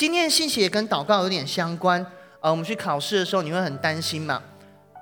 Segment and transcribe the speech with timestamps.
[0.00, 2.00] 今天的信息也跟祷告有点相关。
[2.40, 4.42] 呃，我们去考试的时候，你会很担心嘛？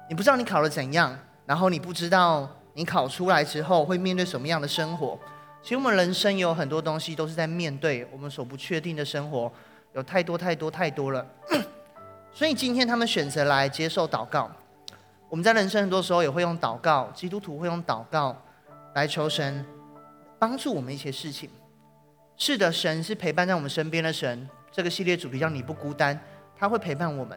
[0.08, 5.16] 你不知道你考了怎样，然后你不知道你考出来之后会面对什么样的生活。
[5.62, 9.48] 其实我们人生有很多东西都是在面对我们所不确定的生活，
[9.92, 11.24] 有太多太多太多了。
[12.34, 14.50] 所以今天他们选择来接受祷告。
[15.28, 18.36] 我们在人生很多时候也会用祷告，基督徒会用祷告
[18.96, 19.64] 来求神
[20.40, 21.48] 帮助我们一些事情。
[22.36, 24.48] 是的，神是陪伴在我们身边的神。
[24.78, 26.16] 这个系列主题叫“你不孤单”。
[26.56, 27.36] 他会陪伴我们，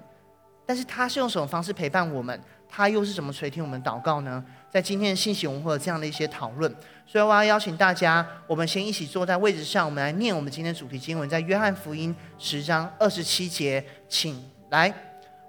[0.64, 2.40] 但是他是用什么方式陪伴我们？
[2.70, 4.46] 他又是怎么垂听我们祷告呢？
[4.70, 6.72] 在今天的信息，我们会有这样的一些讨论。
[7.08, 14.40] 所以我要邀请大家，我们先一起坐在位置上，我们来念我们今天的主题经文，在约翰福音十章二十七节，请
[14.70, 14.94] 来。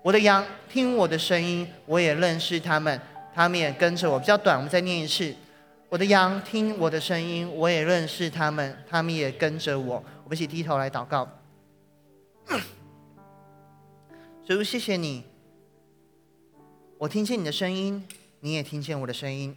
[0.01, 2.99] 我的羊听我的声音，我也认识他们，
[3.35, 4.19] 他们也跟着我。
[4.19, 5.35] 比较短，我们再念一次。
[5.91, 10.03] 我的羊听我的声音，我也认识他们，他们也跟着我。
[10.25, 11.29] 我们一起低头来祷告。
[14.47, 15.25] 主，谢谢你，
[16.99, 18.07] 我听见你的声音，
[18.41, 19.57] 你也听见我的声音。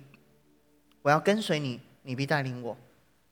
[1.01, 2.77] 我要跟随你，你必带领我。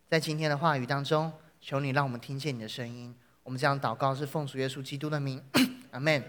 [0.10, 1.32] 在今天的话语当中，
[1.62, 3.14] 求你让我们听见你的声音。
[3.44, 5.42] 我们这样祷告是奉主耶稣基督的名，
[5.92, 6.24] 阿门。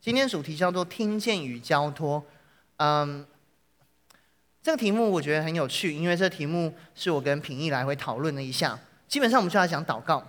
[0.00, 2.24] 今天主题叫做“听见与交托”。
[2.78, 3.26] 嗯，
[4.62, 8.78] 这个题目我觉得很有趣，因为这题目是我跟平义来回讨论了一下。
[9.08, 10.22] 基本上我们就要讲祷告，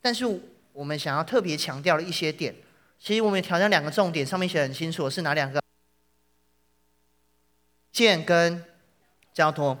[0.00, 0.24] 但是
[0.72, 2.54] 我们想要特别强调的一些点。
[2.98, 5.62] 其实我们调整两个重点，上面写很清楚，是哪两个？
[7.92, 8.62] 见跟
[9.32, 9.78] 交托。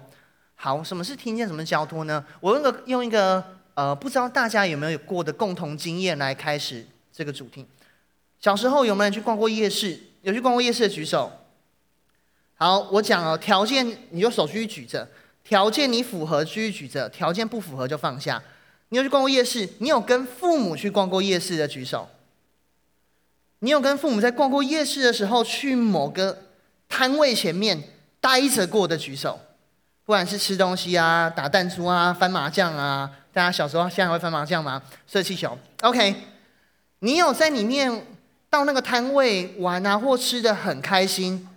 [0.54, 1.46] 好，什么是听见？
[1.46, 2.24] 什么交托呢？
[2.40, 7.66] 我用个用一个呃，不知道大家有没有过的共同经验来开始这个主题。
[8.40, 9.98] 小时候有没有人去逛过夜市？
[10.22, 11.30] 有去逛过夜市的举手。
[12.54, 15.08] 好，我讲哦，条件你就手继续举着，
[15.44, 18.42] 条件你符合继续举着，条件不符合就放下。
[18.90, 19.68] 你有去逛过夜市？
[19.78, 22.08] 你有跟父母去逛过夜市的举手。
[23.60, 26.44] 你有跟父母在逛过夜市的时候，去某个
[26.88, 27.82] 摊位前面
[28.20, 29.38] 待着过的举手，
[30.04, 34.82] 不管是吃东西啊、打弹珠啊、翻麻将啊，大家小时候现在还会翻麻将吗？
[35.06, 36.14] 射气球，OK。
[37.00, 38.06] 你有在里面
[38.50, 41.48] 到那个摊位玩啊，或吃得很开心，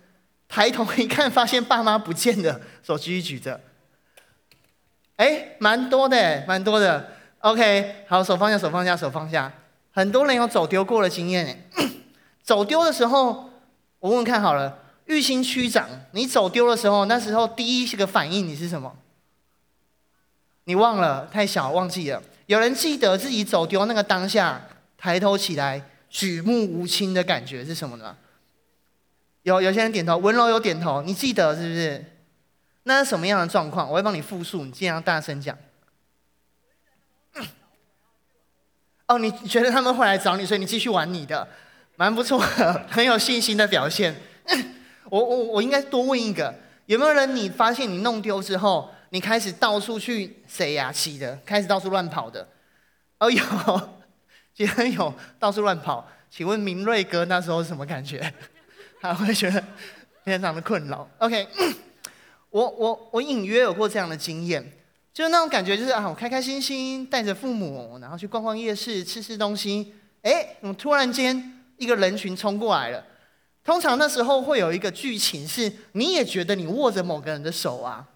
[0.47, 3.59] 抬头一看发现爸妈不见了，手继续举着。
[5.15, 7.11] 哎，蛮多的，蛮多的。
[7.43, 9.51] OK，好，手放下，手放下，手放下。
[9.91, 11.89] 很多人有走丢过的经验诶，
[12.41, 13.49] 走丢的时候，
[13.99, 18.95] 我问问看好了，玉兴区长，你走丢的时候，那时候第一个反应你是什么？
[20.63, 22.23] 你忘了，太小忘记了。
[22.45, 24.61] 有人记得自己走丢那个当下，
[24.97, 28.15] 抬头起来举目无亲的感觉是什么呢？
[29.41, 32.05] 有有些人点头，文柔有点头，你记得是不是？
[32.83, 33.89] 那是什么样的状况？
[33.89, 35.57] 我会帮你复述，你尽量大声讲。
[39.07, 41.47] 哦，你觉得他们会来找你，所以你继续玩你的，
[41.97, 44.15] 蛮不错的， 很有信心的表现。
[45.09, 46.53] 我我我应该多问一个，
[46.85, 52.47] 有没有人你发现你弄丢之后，你开始到处去塞牙齿的，开始到处乱跑的？
[53.19, 53.43] 哦，有，
[54.55, 56.07] 竟然有到处乱跑。
[56.31, 58.33] 请问明瑞哥那时候是什么感觉？
[59.01, 59.61] 他会觉得
[60.23, 61.07] 非常的困扰。
[61.19, 61.47] OK，
[62.49, 64.65] 我我我隐约有过这样的经验。
[65.13, 69.93] 就是那种感觉，就是啊，我开开心心带着父母，然后去逛逛夜市，吃吃东西。
[70.23, 73.05] 哎，怎么突然间一个人群冲过来了？
[73.63, 78.07] 通常那时候会有一个剧情是，你也觉得你握着某个人的手啊，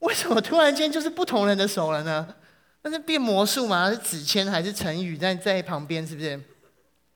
[0.00, 2.34] 为什么突然间就是不同人的手了呢？
[2.82, 3.88] 那是变魔术吗？
[3.90, 6.06] 是纸签还是成语在在旁边？
[6.06, 6.38] 是不是？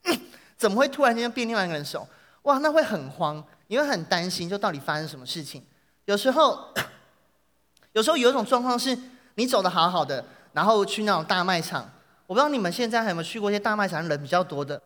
[0.57, 2.09] 怎么会突然间变另外一个人手？
[2.45, 5.63] 哇，那会很慌，你会很担心，就到底发生什么事情？
[6.07, 6.73] 有时候。
[7.97, 8.95] 有时候有一种状况是，
[9.37, 11.91] 你走的好好的，然后去那种大卖场。
[12.27, 14.83] 我不知道你们现在还有没有去过一些大卖场，人比较多的。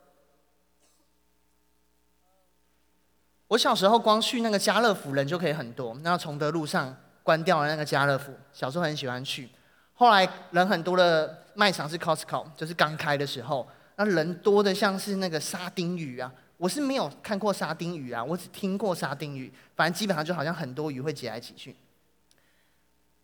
[3.48, 5.92] 我小时候光去那个家乐福人就可以很多。
[6.04, 9.50] 那崇德路上关掉了那个家乐福，小时候很喜欢去。
[9.94, 16.32] 后来人很多的卖场是 Costco，就是刚开的时候，那人多的像是那个沙丁鱼啊。
[16.56, 19.52] 我是没有看过沙丁鱼啊，我只听过沙丁鱼。
[19.74, 21.74] 反正基本上就好像很多鱼会挤来挤去。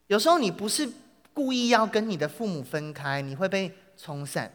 [0.09, 0.89] 有时候你不是
[1.33, 4.51] 故意要跟你的父母分开，你会被冲散，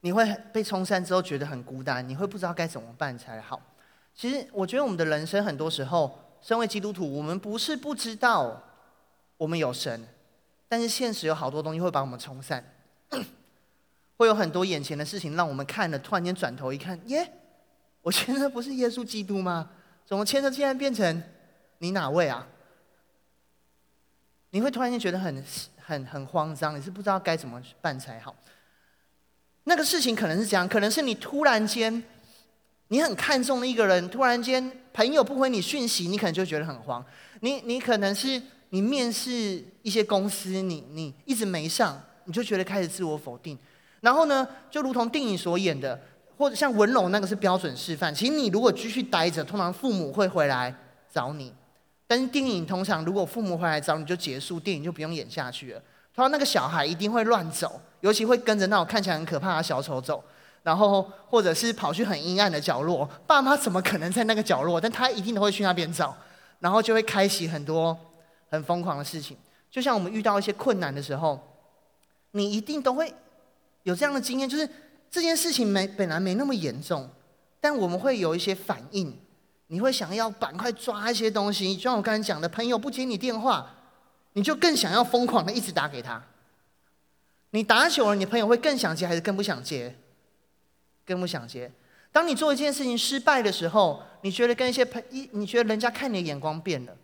[0.00, 3.60] 你会被冲散之后觉得很孤单，你会不知道该怎么办才好。
[4.14, 8.62] 其实我觉得我们的人生很多时候，身为基督徒，我们不是不知道
[9.38, 10.06] 我们有神，
[10.68, 12.62] 但是现实有好多东西会把我们冲散，
[14.18, 17.32] 会有很多眼前的事情让我们看了，突然间转头一看，耶，
[18.02, 19.70] 我现在不是耶稣基督吗？
[20.04, 21.22] 怎么牵的竟然变成
[21.78, 22.46] 你哪位啊？
[24.52, 25.44] 你会突然间觉得很
[25.76, 28.34] 很很慌张，你是不知道该怎么办才好。
[29.64, 32.02] 那个事情可能是这样，可能是你突然间，
[32.88, 37.04] 你很看重的一个人，突然间朋友不回你讯息，你可能就觉得很慌。
[37.40, 38.40] 你你可能是
[38.70, 43.58] 你面试一些公司，你你一直没上，你就觉得开始自我否定。
[44.00, 45.98] 然后呢，就如同电影所演的，
[46.36, 48.14] 或者像文龙那个是标准示范。
[48.14, 50.74] 其实你如果继续待着，通常父母会回来
[51.10, 51.54] 找你。
[52.12, 55.80] 但是电影通常如果父母回来找你就结束，电影就不用演下去了。
[56.14, 60.22] 他说那个小孩一定会乱走，尤其会跟着那种看起来很可怕的小丑走，
[60.62, 63.08] 然后或者是跑去很阴暗的角落。
[63.26, 64.78] 爸妈怎么可能在那个角落？
[64.78, 66.14] 但他一定都会去那边找。
[66.60, 67.98] 然后就会开启很多
[68.50, 69.34] 很疯狂的事情，
[69.70, 71.40] 就像我们遇到一些困难的时候，
[72.32, 73.10] 你一定都会
[73.84, 74.68] 有这样的经验，就是
[75.10, 77.08] 这件事情没本来没那么严重，
[77.58, 79.18] 但我们会有一些反应，
[79.72, 83.74] 你会想要赶快抓一些东西，就像我刚才讲的，朋友不接你电话，
[84.34, 86.22] 你就更想要疯狂的一直打给他。
[87.52, 89.96] 你打久了，你朋友会更想接还是更不想接？
[91.06, 91.72] 更不想接。
[92.12, 96.94] 当你做一件事情失败的时候，你觉得跟一些朋一，你觉得人家看你的眼光变了，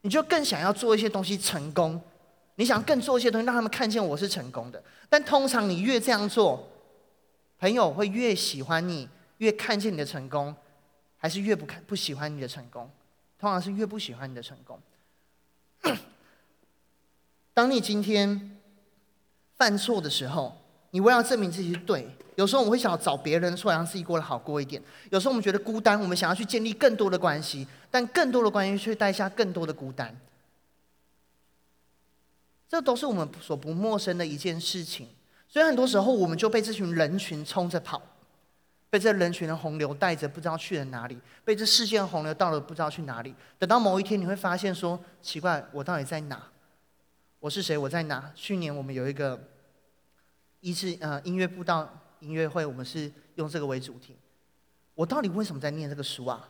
[0.00, 2.02] 你就更想要做一些东西成功，
[2.56, 4.82] 你想更做一些东西让他们看见我是成功的。
[5.08, 6.68] 但通常你越这样做，
[7.60, 9.08] 朋友会越喜欢你，
[9.38, 10.52] 越看见你的成功，
[11.20, 12.90] 还是越不看不喜欢你的成功？
[13.38, 14.80] 通常是越不喜欢你的成功。
[17.54, 18.58] 当你今天
[19.56, 20.56] 犯错的时候，
[20.90, 24.82] 你为了证明自己是对，有时候我们会想要找别人出来让自己过得好过一点。
[25.10, 30.18] 有时候我们觉得孤单，我们想要去建立更多的关系，但更多的关系却带下更多的孤单。
[32.68, 35.08] 这都是我们所不陌生的一件事情。
[35.48, 38.00] 所以很多时候，我们就被这群人群冲着跑，
[38.90, 43.34] 被这人群的洪流带着，不知道去了哪里；被这世界的洪流到了，不知道去哪里。
[43.58, 46.42] 等到某一天，你会发现说：奇怪，我到底在哪？
[47.38, 47.78] 我是谁？
[47.78, 48.30] 我在哪？
[48.34, 49.40] 去年我们有一个。
[50.62, 51.88] 一次呃音乐布道
[52.18, 54.14] 音乐会，我们是用这个为主题。
[54.94, 56.46] 我到底为什么在念这个书啊？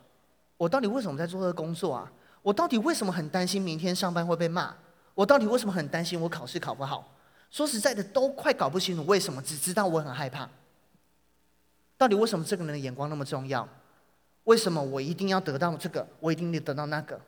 [0.57, 2.11] 我到底为什么在做这个工作啊？
[2.43, 4.75] 我到底为什么很担心明天上班会被骂？
[5.15, 7.17] 我到底为什么很担心我考试考不好？
[7.53, 10.51] 说实在的，都快搞不清楚为什么，只知道我很害怕。
[12.01, 13.69] 到底为什么这个人的眼光那么重要？
[14.45, 16.09] 为什么我一定要得到这个？
[16.19, 17.21] 我一定得得到那个？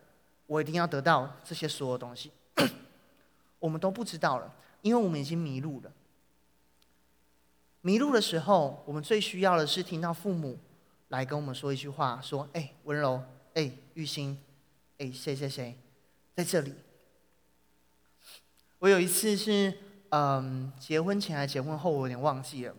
[0.46, 2.32] 我一定要得到这些所有东西？
[3.60, 5.92] 我们都不知道了，因为我们已经迷路了。
[7.82, 10.58] 迷路的时候，我们最需要的是听到父母
[11.08, 13.22] 来跟我们说一句话：说，哎，温柔，
[13.52, 14.38] 哎，玉心，
[14.96, 15.76] 哎，谁谁谁，
[16.34, 16.72] 在这里。
[18.78, 19.74] 我有一次是，
[20.08, 22.74] 嗯，结婚前还结婚后，我有点忘记了。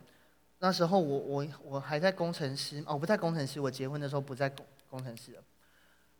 [0.63, 3.59] 那时候我我我还在工程师，哦，不在工程师。
[3.59, 5.37] 我结婚的时候不在工工程师。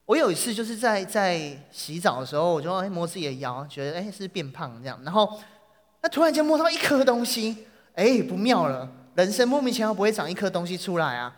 [0.03, 5.39] 我有一次就是在在洗澡的时候，我就摸自己的腰，觉得哎是变胖这样，然后
[6.01, 7.65] 那突然间摸到一颗东西。
[7.95, 8.89] 哎，不妙了！
[9.15, 11.33] 人生莫名其妙不会长一颗东西出来啊，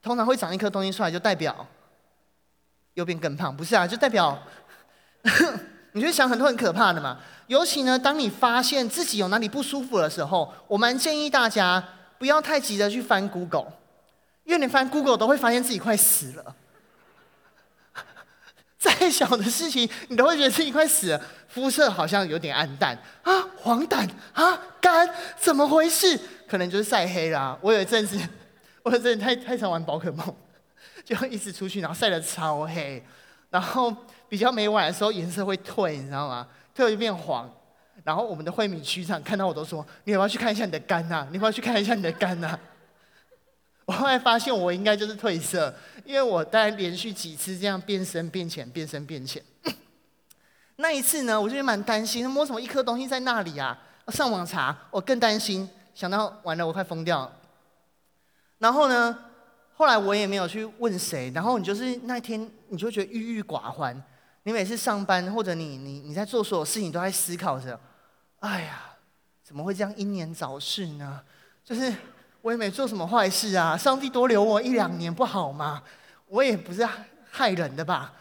[0.00, 1.66] 通常会长一颗东西出来，就代表
[2.94, 3.86] 又变更胖，不是啊？
[3.86, 4.38] 就代表
[5.92, 7.20] 你就想很多很可怕的嘛。
[7.48, 11.84] 尤其呢，当你发现自己有哪里不舒服的时候，我蛮建议大家
[12.20, 13.72] 不要太急着去翻 Google，
[14.44, 16.54] 因为你翻 Google 都会发现自己快死了。
[18.76, 21.20] 再小的事情，你都会觉得自己快死了。
[21.48, 25.08] 肤色好像有点暗淡啊，黄疸啊，肝
[25.38, 26.20] 怎么回事？
[26.46, 27.56] 可能就是晒黑啦。
[27.62, 28.20] 我有一阵子，
[28.84, 30.36] 我有一阵子太太常玩宝可梦，
[31.02, 33.02] 就一直出去，然后晒得超黑。
[33.48, 33.96] 然后
[34.28, 36.46] 比较没晚的时候，颜色会退，你知道吗？
[36.74, 37.50] 退了就变黄。
[38.04, 41.26] 然后我们的慧敏区长看到我都说：“你要不要去看一下你的肝呐？
[41.30, 42.58] 你要不要去看一下你的肝呐？”
[43.86, 49.42] 我后来发现，我应该就是褪色，因为我大概连续几次这样变深变浅，变深变浅。
[50.76, 53.76] 那一次呢，我就蛮担心，摸什么一颗东西在那里啊？
[54.08, 57.32] 上网查，我更担心，想到完了，我快疯掉了。
[58.58, 59.18] 然后呢，
[59.74, 61.30] 后来我也没有去问谁。
[61.34, 64.00] 然后你就是那一天，你就觉得郁郁寡欢。
[64.44, 67.78] 你每次上班或者你你你在做所有事情，都在思考着：
[68.40, 68.96] 哎呀，
[69.42, 71.22] 怎么会这样英年早逝呢？
[71.64, 71.94] 就是。
[72.42, 75.82] 我也没做什么坏事啊，上帝多留我一两年不好吗？
[76.26, 76.88] 我也不是
[77.30, 78.14] 害人的吧。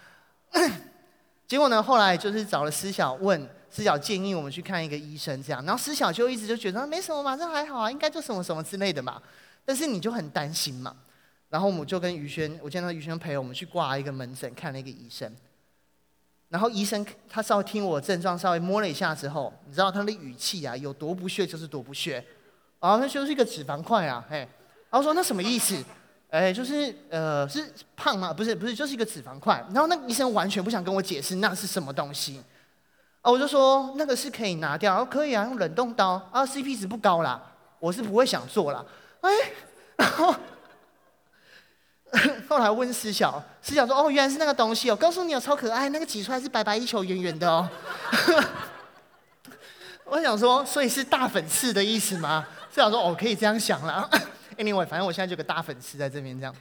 [1.47, 5.63] 结果呢，后来就是找了思小问，思小建议我们去看一个医生，这样。
[5.63, 9.21] 然后思小就一直就觉得没什么嘛，这还好啊，应该就什么什么之类的嘛。
[9.63, 10.93] 但是你就很担心嘛。
[11.47, 15.33] 然后我们就跟于轩，我见到于轩陪我们去挂一个门诊，看了一个医生。
[16.49, 22.23] 然后医生他稍微听我症状，稍微摸了一下之后，你知道他的语气啊，有多不屑就是多不屑。
[22.79, 24.37] 啊，那就是一个脂肪块啊，嘿，
[24.89, 25.75] 然后说那什么意思？
[26.29, 28.31] 哎，就是呃，是胖吗？
[28.31, 29.63] 不是，不是，就是一个脂肪块。
[29.73, 32.41] 然后那个医生完全不想跟我解释那是什么东西。
[33.21, 37.41] 啊，我就说那个是可以拿掉，可以啊，用冷冻刀啊，CP 值不高啦，
[37.79, 38.85] 我是不会想做啦。
[39.21, 39.29] 哎，
[39.97, 40.33] 然后
[42.49, 47.69] 后来问思小，思小说：“哦，原来是那个东西哦，告诉你哦，超可爱，那个挤出来是白白一球圆圆的哦。
[50.05, 52.47] ”我想说，所以是大粉刺的意思吗？
[52.71, 54.09] 思小说：“哦，可以这样想了。
[54.57, 56.55] ”Anyway，反正我现在就有个大粉刺在这边这样。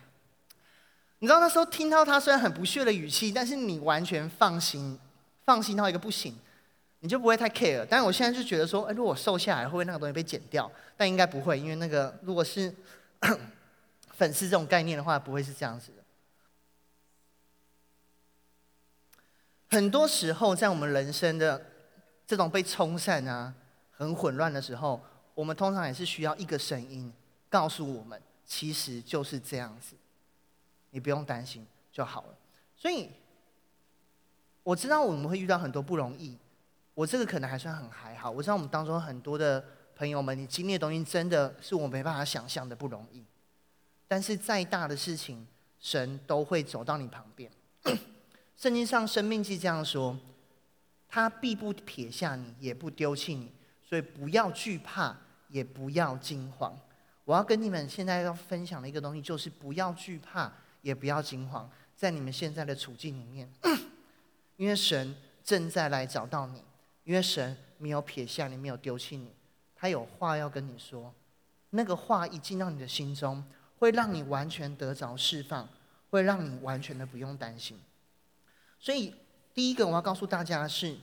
[1.20, 4.98] 你知道那时候听到他虽然很不屑的语气，但是你完全放心，
[5.44, 6.36] 放心到一个不行。
[7.00, 10.70] 你就不会太 care，但是我现在就觉得说，哎，如果我瘦下来，会不会那个东西被剪掉？
[10.96, 12.74] 但应该不会，因为那个如果是
[14.18, 16.02] 粉丝这种概念的话，不会是这样子的。
[19.70, 21.64] 很多时候，在我们人生的
[22.26, 23.54] 这种被冲散啊、
[23.92, 25.00] 很混乱的时候，
[25.36, 27.12] 我们通常也是需要一个声音
[27.48, 29.94] 告诉我们，其实就是这样子，
[30.90, 32.36] 你不用担心就好了。
[32.76, 33.08] 所以
[34.64, 36.36] 我知道我们会遇到很多不容易。
[36.94, 43.22] 我这个可能还算很还好，我知道我们当中很多的朋友们，你经历的东西真的是我没办法想象的不容易。
[44.08, 45.46] 但是再大的事情，
[45.78, 47.48] 神都会走到你旁边。
[48.56, 50.18] 圣经上《生命记》这样说
[51.08, 53.52] ：“他必不撇下你，也不丢弃你，
[53.84, 55.16] 所以不要惧怕，
[55.48, 56.76] 也不要惊慌。”
[57.24, 60.50] 我要跟你们现在要分享的一个东西，就是不要惧怕，
[60.82, 63.48] 也不要惊慌，在你们现在的处境里面，
[64.56, 66.64] 因为神正在来找到你。
[67.04, 69.32] 因为神没有撇下你，没有丢弃你，
[69.74, 71.10] 他有话要跟你说。
[71.70, 73.42] 那个话一进到你的心中，
[73.78, 75.68] 会让你完全得着释放，
[76.10, 77.78] 会让你完全的不用担心。
[78.80, 79.14] 所以，
[79.54, 80.96] 第一个我要告诉大家的是，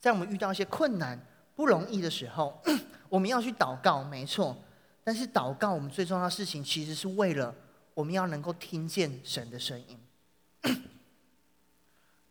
[0.00, 1.18] 在我们遇到一些困难、
[1.56, 2.62] 不容易的时候，
[3.08, 4.56] 我们要去祷告，没错。
[5.02, 7.54] 但是，祷告我们最重要的事情，其实是为了
[7.94, 9.98] 我们要能够听见神的声音。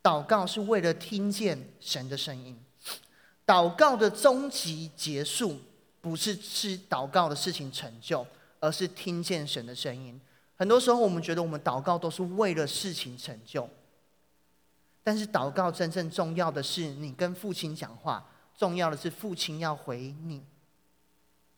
[0.04, 2.58] 祷告是为了听见神的声音。
[3.46, 5.60] 祷告的终极结束，
[6.00, 8.26] 不是是祷告的事情成就，
[8.68, 10.20] 而是听见神的声音。
[10.58, 13.70] 很多时候，我们觉得我们祷告都是为了事情成就，
[15.04, 20.44] 但是祷告真正重要的是你跟父亲讲话，重要的是父亲要回你，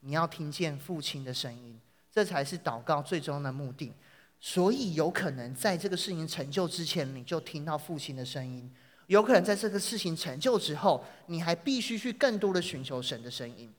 [0.02, 1.80] 你要听见父亲的声音，
[2.12, 3.92] 这才是祷告最终的目的。
[4.40, 8.72] 所以，有可能在这个事情成就之前，你就听到父亲的声音。
[9.08, 13.74] 有可能在这个事情成就之后，你还必须去更多的寻求神的声音。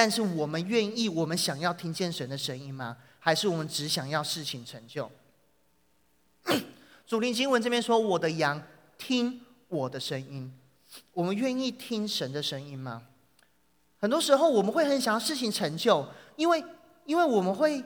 [0.00, 2.96] 但是我们愿意，我们想要听见神的声音吗？
[3.18, 5.10] 还是我们只想要事情成就？
[7.06, 8.62] 主题经文这边说：“我的羊
[8.96, 10.50] 听我的声音。”
[11.12, 13.02] 我们愿意听神的声音吗？
[13.98, 16.64] 很多时候我们会很想要事情成就，因为
[17.04, 17.84] 因为我们会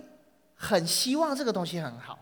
[0.54, 2.16] 很希望这个东西很好，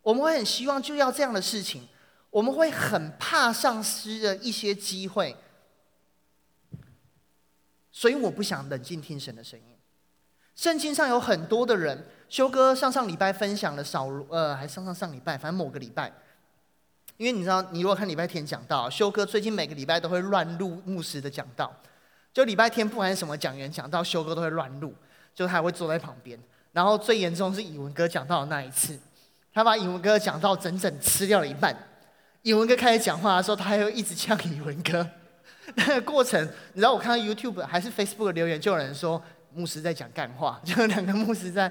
[0.00, 1.86] 我们会很希望就要这样的事情。
[2.30, 5.36] 我们会很怕丧失的一些机会，
[7.94, 9.66] 所以我不想冷静听神的声音。
[10.56, 16.12] 圣经上有很多的人，修哥上上礼拜分享了扫罗，呃，还上上上礼拜，反正某个礼拜，
[17.16, 21.72] 因为你知道，你如果看礼拜天讲到，修哥最近每个礼拜都会乱录牧师的讲道，
[22.32, 24.92] 就礼拜天不管什么讲员讲到，修哥都会乱录，
[25.32, 26.36] 就他还会坐在旁边。
[26.72, 28.98] 然后最严重是以文哥讲到的那一次，
[29.52, 31.76] 他把以文哥讲到整整吃掉了一半。
[32.42, 35.08] 以文哥开始讲话的时候，他还会一直呛以文哥。
[35.74, 36.42] 那个过程，
[36.72, 41.70] 你知道，我看到 YouTube 还是 Facebook 留言，就有人说牧师在讲干话， 就两个牧师在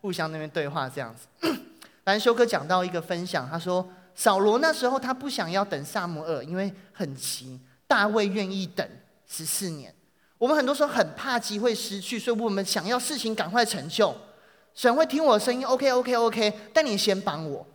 [0.00, 1.26] 互相那边对话这样子。
[2.04, 7.60] 反正修哥讲到一个分享，他说扫罗那时候他不想要等撒母耳，因为很急。
[7.86, 8.86] 大卫愿意等
[9.26, 9.94] 十四年。
[10.36, 14.14] 我们很多时候很怕机会失去，所以我们想要事情赶快成就。
[14.74, 17.66] 神会听我的声音，OK OK OK，但你先帮我。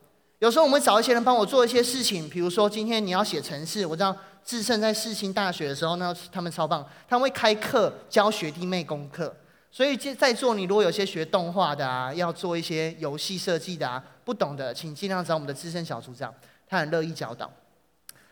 [0.44, 9.34] 有时候我们找一些人帮我做一些事情，比如说今天你要写程式，我知道志胜在世新大学的时候，那他们超棒，他们会开课教学弟妹功课。
[9.72, 16.34] 所以在座你如果有些学动画的啊，要做一些游戏设计的啊，不懂的，请尽量找我们的资深小组长，
[16.68, 17.50] 他很乐意教导。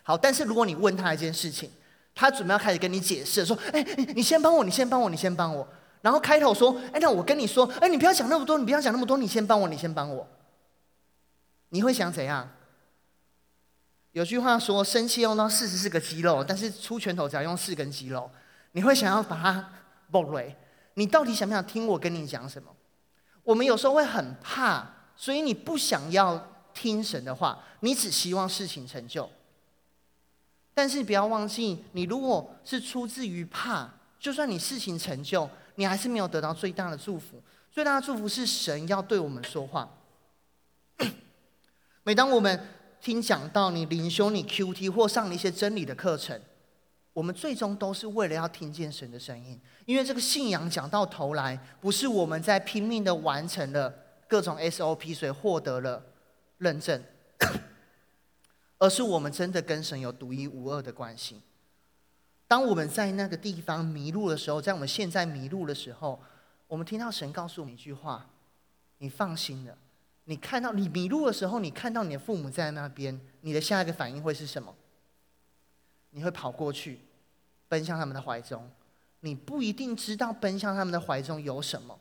[0.03, 1.69] 好，但是如果你问他一件事情，
[2.13, 3.81] 他准备要开始跟你解释，说：“哎，
[4.13, 5.65] 你先帮我，你先帮我，你先帮我。”
[6.03, 10.27] 然后开头说：“哎，那我跟你说，哎，你不要讲那么多，你不要讲那么多，你先帮我，你先帮我。”
[11.71, 12.49] 你会想怎样？
[14.11, 18.29] 有句话说，生气用到四十四个肌肉，但是出拳头只要用四根肌肉。
[18.73, 19.73] 你会想要把它
[20.11, 20.55] 爆雷？
[20.95, 22.75] 你到底想不想听我跟你讲什么？
[23.43, 24.85] 我们有时候会很怕，
[25.15, 29.29] 所以你不想要听神的话，你只希望事情成就。
[30.73, 37.41] 但是不要忘记，你如果是出自于怕，就算你事情成就，你还是没有得到最大的祝福。
[37.71, 39.89] 最大的祝福是神要对我们说话。
[42.03, 42.59] 每当我们
[42.99, 46.39] 听讲到你灵修、你 QT 或上了一些真理的课程，
[47.13, 53.93] 我们最终都是为了要听见神的声音，因为这个信仰讲到头来，不是我们在拼命的完成了
[54.27, 56.03] 各种 SOP，所以获得了
[56.57, 57.03] 认证，
[58.79, 61.41] 而是我们真的跟神有独一无二的关系。
[62.47, 66.19] 当我们在那个地方迷路的时候，在我们现在迷路的时候，
[66.67, 68.27] 我们听到神告诉我们一句话
[68.97, 69.77] ：“你放心了。”
[70.25, 74.73] 你看到你迷路的时候，你看到你的父母在那边，你的下一个反应会是什么？
[76.11, 76.99] 你会跑过去，
[77.67, 78.69] 奔向他们的怀中。
[79.21, 81.99] 你不一定知道奔向他们的怀中有什么，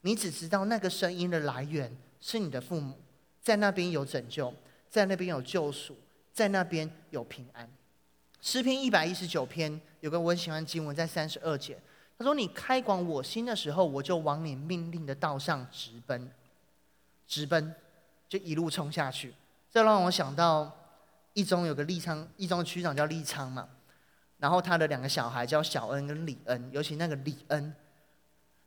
[0.00, 2.98] 你只知道那个声音的来源是你的父母，
[3.40, 4.52] 在那边有拯救，
[4.88, 5.96] 在那边有救赎，
[6.32, 7.68] 在那边有平安。
[8.40, 11.78] 诗篇一百一十九篇有个我很喜欢经文，在三十二节，
[12.18, 16.30] 他说：“你开广我心的时候，我就往你命令的道上直奔，
[17.26, 17.74] 直奔，
[18.28, 19.34] 就一路冲下去。”
[19.70, 20.72] 这让我想到。
[21.36, 23.68] 一中有个立昌，一中的区长叫立昌嘛，
[24.38, 27.74] 然后他的两个小孩叫小恩跟李恩，尤其那个李恩，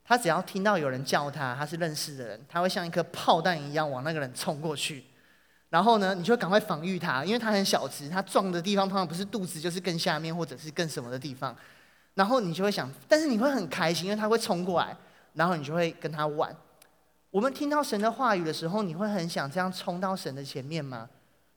[0.03, 5.05] 他只要听到有人叫他，他是认识的人，他会像一颗炮弹一样往那个人冲过去，
[5.69, 11.55] 然后呢，你就赶快防御他，因为他很小只，他撞的地方通常不是肚子，就是更下面或者是更什么的地方，
[12.15, 14.93] 然后你就会想，但是你会很开心，因为他会冲过来，
[15.35, 16.53] 然后你就会跟他玩。
[17.31, 21.09] 我们听到神的话语的时候，你会很想这样冲到神的前面吗？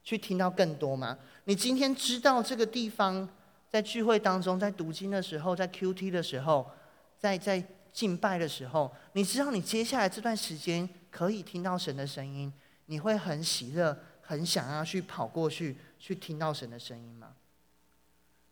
[0.03, 1.19] 去听到更多吗？
[1.45, 3.29] 你今天知道这个地方，
[3.69, 6.71] 在聚会当中，在读经的时候，在 QT 的时候，
[7.19, 7.63] 在在
[7.93, 12.53] 敬拜的时候，你知道你接下来这段时间可以听到神的声音，
[12.87, 17.35] 你会很喜乐，很想要去跑过去去听到神的声音吗？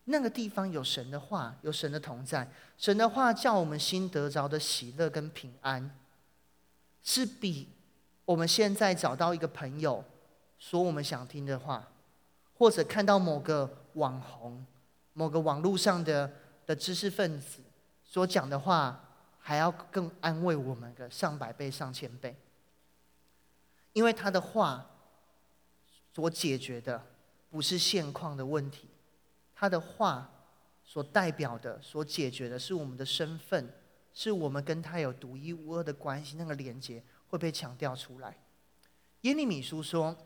[0.04, 5.97] 那个地方有神的话，有神的同在，神的话叫我们心得着的喜乐跟平安，
[7.02, 7.68] 是比
[8.24, 10.04] 我们现在找到一个朋友。
[10.58, 11.88] 说我们想听的话，
[12.54, 14.66] 或者看到某个网红、
[15.12, 16.32] 某个网络上的
[16.66, 17.60] 的知识分子
[18.02, 19.00] 所讲的话，
[19.38, 22.36] 还要更安慰我们个上百倍、上千倍。
[23.92, 24.84] 因为他的话
[26.12, 27.06] 所解决的
[27.50, 28.88] 不是现况的问题，
[29.54, 30.28] 他的话
[30.84, 33.72] 所代表的、所解决的是我们的身份，
[34.20, 38.36] 是我们跟他有独一无二的关系，那个连接会被强调出来。
[39.20, 40.16] 耶利米书说：“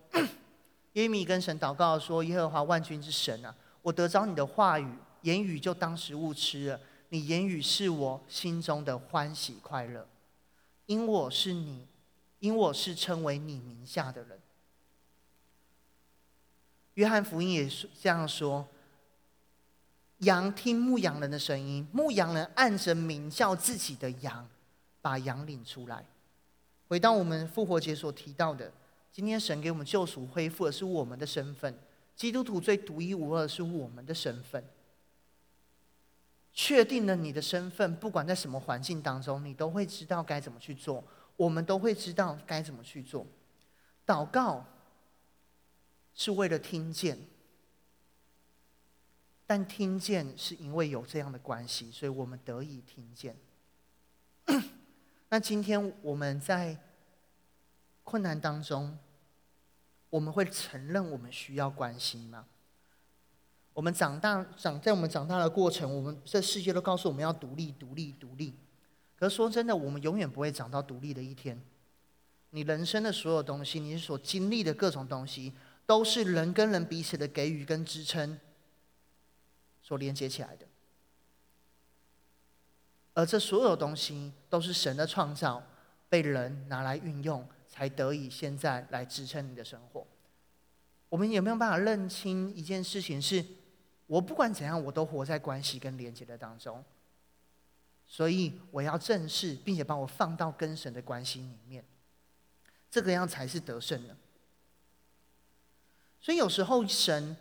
[0.95, 6.81] 耶利米跟神祷告说，耶和华万军之神啊，我得着你的话语，言语就当食物吃了。
[7.11, 10.09] 你言语是我心中的欢喜快乐，
[10.87, 11.87] 因我是你，
[12.39, 14.41] 因我是称为你名下的人。”
[16.95, 18.67] 约翰福音也是这样说
[20.23, 24.49] ：“羊听牧羊人的声音，牧羊人按着名叫自己的羊，
[25.01, 26.05] 把羊领出来。”
[26.89, 28.73] 回到我们复活节所提到的。
[29.11, 31.75] 今天神给我们救赎恢复的是我们的身份，
[32.17, 34.65] 基督徒最独一无二的是我们的身份。
[36.55, 41.03] 确定了你的身份，不管在什么环境当中，你都会知道该怎么去做。
[41.37, 43.27] 我们都会知道该怎么去做。
[44.07, 44.65] 祷告
[46.15, 47.19] 是为了听见，
[49.53, 53.37] 但听见是因为有这样的关系，所以我们得以听见。
[55.29, 56.79] 那今天我们在。
[58.05, 58.99] 困难当中，
[60.11, 62.47] 我们会承认我们需要关系吗？
[63.75, 68.59] 我们长大长在我们长大的过程，我们这世界都告诉我们要独立、独立、独立。
[69.15, 71.63] 可是说真的，我们永远不会长到独立的一天。
[72.51, 75.53] 你人生的所有东西，你所经历的各种东西，
[75.87, 78.37] 都是人跟人彼此的给予跟支撑
[79.93, 80.67] 所连接起来的。
[83.15, 85.63] 而这所有东西都是神的创造，
[86.09, 87.47] 被人拿来运用。
[87.73, 90.07] 才得以现在来支撑你的生活。
[91.09, 93.43] 我们有没有办法认清一件事情是：
[94.07, 96.85] 我不管怎样，我都活在关系跟连接的当中。
[98.07, 101.83] 所以我要正视，并且把我放到跟神的关系里面，
[102.91, 104.15] 这个样才是得胜的。
[106.21, 107.35] 所以有时候神，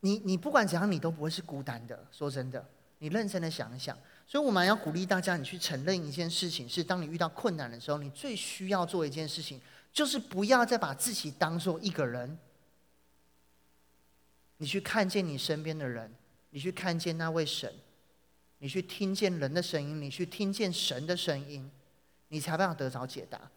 [0.00, 2.06] 你你不管怎样，你都不会是孤单的。
[2.10, 2.66] 说真的，
[2.98, 3.96] 你认真的想一想。
[4.26, 9.60] 所以，我们要鼓励大家，你去承认一件事情：是当你遇到困难的时候，你最需要做一件事情，
[9.92, 12.38] 就是不要再把自己当做一个人。
[14.58, 16.14] 你去看见你身边的人，
[16.50, 17.72] 你去看见那位神，
[18.58, 21.68] 你去听见人的声音，你去听见神的声音，
[22.28, 23.50] 你才办法得着解答。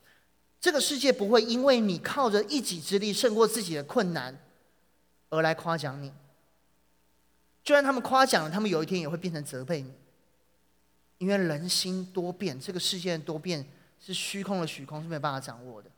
[0.59, 4.35] 这个世界不会因为你靠着一己之力胜过自己的困难
[5.29, 6.11] 而来夸奖你。
[7.63, 9.93] 就算他们夸奖了，他们有一天也会变成责备你。
[11.19, 13.65] 因为人心多变，这个世界多变
[13.99, 15.89] 是虚空的虚空，是没有办法掌握的。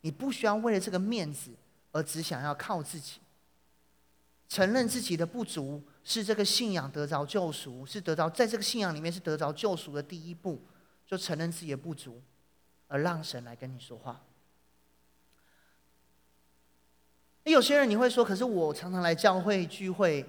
[0.00, 1.52] 你不需要为了这个面子
[1.92, 3.20] 而只想要靠自己，
[4.48, 10.60] 承认自己的不足是这个信仰得着救赎，是得着在这个信仰里面是得着救赎的第一步，
[11.06, 12.20] 就承认自己的不足，
[12.88, 14.20] 而让神来跟你说话。
[17.44, 20.28] 那有些人你会说，可是我常常来教会聚会，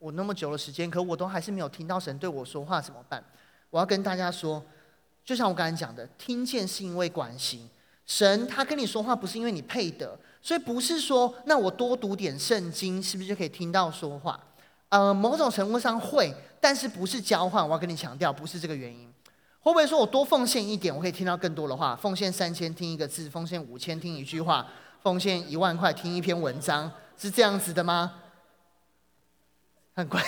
[0.00, 3.22] 我那么久的时间，可我都还是没有听到神对我说话，怎么办？
[3.68, 4.60] 我要跟大家说，
[5.24, 7.68] 就像我刚才讲的，听见是因为关系，
[8.06, 14.40] 神他跟你说话不是因为你配得，所以不是说那我多读点圣经是不是就可以听到说话？
[14.88, 17.62] 呃，某种程度上会，但是不是交换？
[17.64, 19.06] 我要跟你强调，不是这个原因。
[19.60, 21.94] 会不会说我多奉献一点，我可以听到更多的话？
[21.94, 24.66] 奉献三千听一个字，奉献五千听一句话，
[25.02, 28.14] 奉献一万块听一篇文章，是这样子的吗？
[30.00, 30.22] 很怪，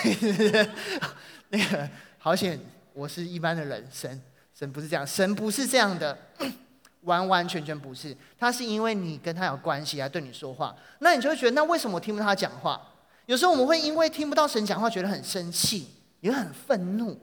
[1.49, 2.59] 那个好险，
[2.93, 4.21] 我是一般的人，神
[4.53, 6.17] 神不是这样，神不是这样的，
[7.01, 8.15] 完完全全不是。
[8.37, 12.79] 他是因为你跟他有关系来对你说话，那你就会觉得，那为什么我听不到他讲话？
[13.25, 15.87] 有时候我们会因为听不到神讲话，觉得很生气，
[16.19, 17.17] 也很愤怒，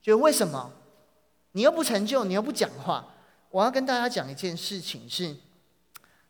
[0.00, 0.72] 觉得为什么
[1.52, 3.06] 你又不成就，你又不讲话？
[3.50, 5.36] 我要跟大家讲一件事情是，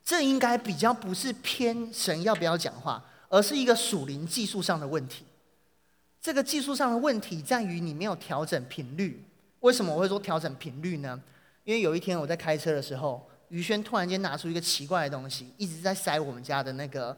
[0.04, 5.24] 这应该比较不是偏神要不要讲话，而是一个属灵技术上的问题。
[6.22, 9.22] 这个技术上的问题在于你没有调整频率。
[9.60, 11.20] 为什么我会说调整频率呢？
[11.64, 17.14] 因为有一天我在开车的时候，于轩突然间拿出一个奇怪的东西，一直在塞我们家的那个。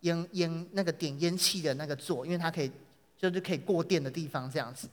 [0.00, 2.70] 烟烟那个点烟器的那个座，因为它可以
[3.16, 4.86] 就是可以过电的地方这样子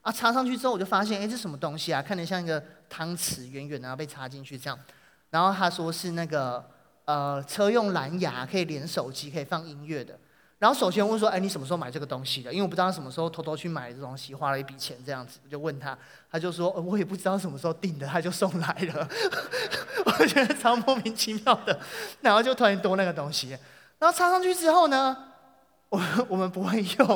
[0.00, 2.00] 啊，插上去之后我就发现，哎，这什么东西啊？
[2.00, 4.78] 看着像一个汤匙，圆圆的，然后被插进去这样。
[5.30, 6.64] 然后他说是那个
[7.06, 10.16] 呃车用蓝牙，可以连手机，可以放音乐的。
[10.58, 12.50] 然后首先问说，哎，你什么时候买这个东西的？
[12.50, 15.38] 因为我不知道他什么时候偷偷去买这东西，花了一笔钱这样子。
[15.44, 15.96] 我就问他，
[16.32, 19.08] 他就说，我也不知道什么时候订的，他就送来了。
[20.18, 21.78] 我觉得超莫名其妙的，
[22.22, 23.50] 然后就突然多那个东西。
[23.98, 25.16] 然后插上去之后呢，
[25.90, 27.06] 我 我们不会用，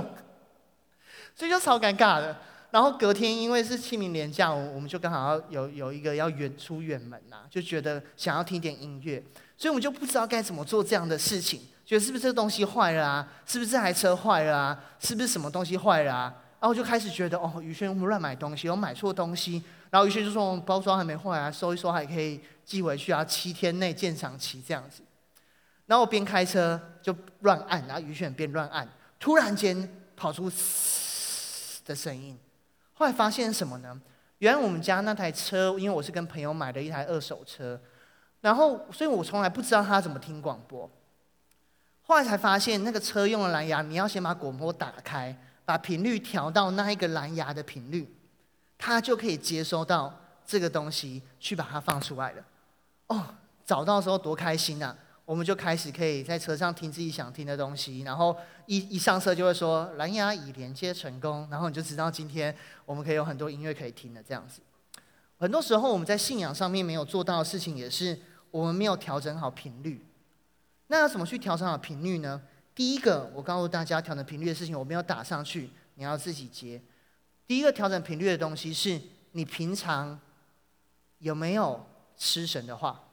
[1.34, 2.36] 所以就超尴尬的。
[2.70, 9.20] 然后隔天因为是清明连假，我们就刚好要有有一个要远出远门呐、啊，就觉得想要听点音乐，
[9.56, 13.28] 所以我们就不知道该怎么做这样的事情，觉得是不是这个东西坏了啊？
[13.44, 14.80] 是不是这台车坏了啊？
[15.00, 16.32] 是不是什么东西坏了啊？
[16.60, 19.60] 然后就开始觉得哦，宇轩我们乱买东西，我买错东西。
[19.90, 25.02] 然后宇轩就说包装还没坏啊，收一收还可以寄回去啊，七天内鉴赏期这样子。
[25.86, 32.38] 然后我边开车就乱按，然后宇轩边乱按，突然间跑出嘶的声音。
[32.92, 34.00] 后来发现什么呢？
[34.38, 37.80] 原来我们家那台车，因为我是跟朋友买的一台二手车，
[38.42, 40.88] 然后所以我从来不知道他怎么听广播。
[42.10, 45.32] 后来才发现，那个车用的蓝牙，你要先把广播打开，
[45.64, 48.12] 把频率调到那一个蓝牙的频率，
[48.76, 50.12] 它就可以接收到
[50.44, 52.42] 这个东西，去把它放出来了。
[53.06, 53.24] 哦，
[53.64, 54.92] 找到的时候多开心啊！
[55.24, 62.52] 我们就开始可以在车上听自己想听的东西，然后一一上车就会说蓝牙已连接成功，然后你就知道今天
[62.84, 64.60] 我们可以有很多音乐可以听的这样子。
[65.38, 68.18] 很多时候我们在信仰上面没有做到的事情，也是
[68.50, 70.04] 我们没有调整好频率。
[70.90, 72.42] 那要怎么去调整好频率呢？
[72.74, 76.82] 第一个，我告诉大家调整频率的事情，我没有打上去，你要自己接。
[77.46, 79.00] 第一个调整频率的东西是
[79.30, 80.18] 你平常
[81.18, 83.04] 有没有吃神的话？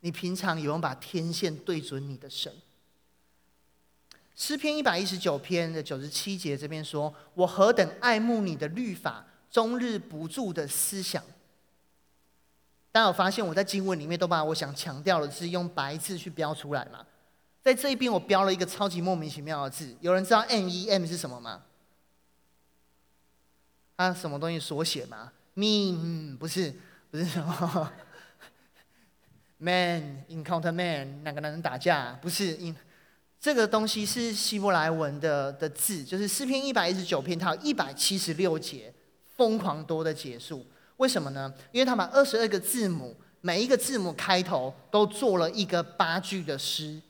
[0.00, 2.52] 你平常有没有把天线对准你的神？
[4.36, 11.24] 诗篇一百一十九篇的九十七节这边说：“我何等爱慕你的律法，终日不住的思想。”
[12.94, 17.04] 大家有发现我在经文里面都把我想强调的字用白字去标出来吗？
[17.60, 21.62] 在这一边我标了一个超级莫名其妙的字，有人知道 N E M 是什么吗？
[23.96, 26.72] 啊，什么东西缩写吗？Me、嗯、不是，
[27.10, 27.92] 不是什么。
[29.58, 32.76] Man encounter man，两个男人打架，不是因
[33.40, 38.94] 这个东西是希伯来文的的字，就是诗篇一百一十九篇，它有一百七十六节，
[39.36, 40.64] 疯狂多的节数。
[40.96, 41.52] 为什么呢？
[41.72, 47.00] 因为他把二十二个字母，每一个字母开头都做了一个八句的诗，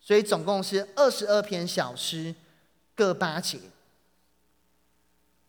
[0.00, 2.34] 所以总共是二十二篇小诗，
[2.94, 3.58] 各八节。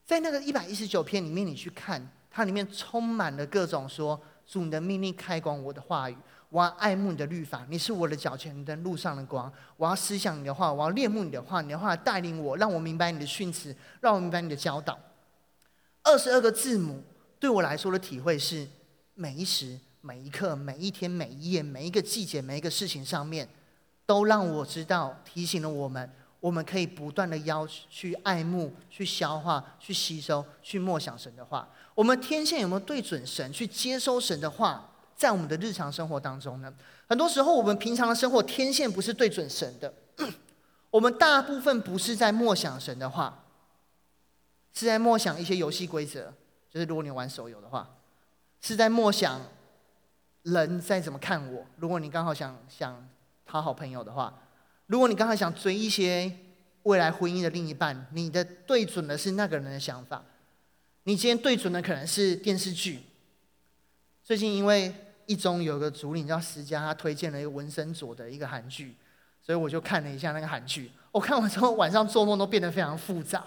[0.05, 4.19] 在那个一百一十九篇里面，你去看，它里面充满了各种说。
[4.47, 6.17] 主你的命令开广我的话语，
[6.49, 7.65] 我要爱慕你的律法。
[7.69, 9.49] 你是我的脚前灯，路上的光。
[9.77, 11.62] 我要思想你的话，我要恋慕你的话。
[11.62, 14.99] 你的话带领我，让我明白你的训词，让我明白你的教导。
[16.03, 17.01] 二十二个字母
[17.41, 18.67] 对我来说的体会是：
[19.15, 23.49] 每一时、每一刻、每一天、每一夜、每一个季节、每一个事情上面，
[24.06, 26.08] 都让我知道，提醒了我们，
[26.39, 31.67] 我们可以不断的要去爱慕、去消化、去吸收、去默想神的话。
[31.95, 36.71] 我们天线有没有对准神去接收神的话，在我们的日常生活当中呢？
[37.08, 39.91] 很多时候，我们平常的生活天线不是对准神的，
[40.91, 43.45] 我们大部分不是在默想神的话，
[44.75, 46.32] 是在默想一些游戏规则。
[46.71, 47.88] 就是如果你玩手游的话，
[48.62, 49.41] 是在默想
[50.43, 51.65] 人在怎么看我。
[51.75, 53.05] 如果你刚好想想
[53.45, 54.34] 讨好朋友的话，
[54.88, 56.31] 如果你刚好想追一些
[56.84, 60.23] 未来婚姻的另一半，你的对准的是那个人的想法。
[61.03, 63.01] 你今天对准的可能是电视剧。
[64.23, 64.93] 最近因为
[65.25, 68.95] 一中有个主领叫思佳，他推荐了一个文森佐的一个韩剧，
[69.41, 70.91] 所以我就看了一下那个韩剧。
[71.12, 73.43] 我看完之后晚上做梦都变得非常复杂，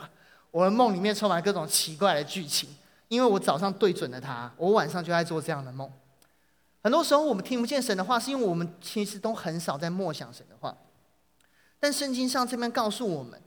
[0.51, 2.69] 我的梦里面充满各种奇怪的剧情。
[3.09, 5.91] 因为我早上对准了他，我晚上就在做这样的梦。
[6.83, 10.77] 很多时候我们听不见神的话，是因为我们其实都很少在默想神的话。
[11.81, 13.41] 但圣经上这边告诉我们，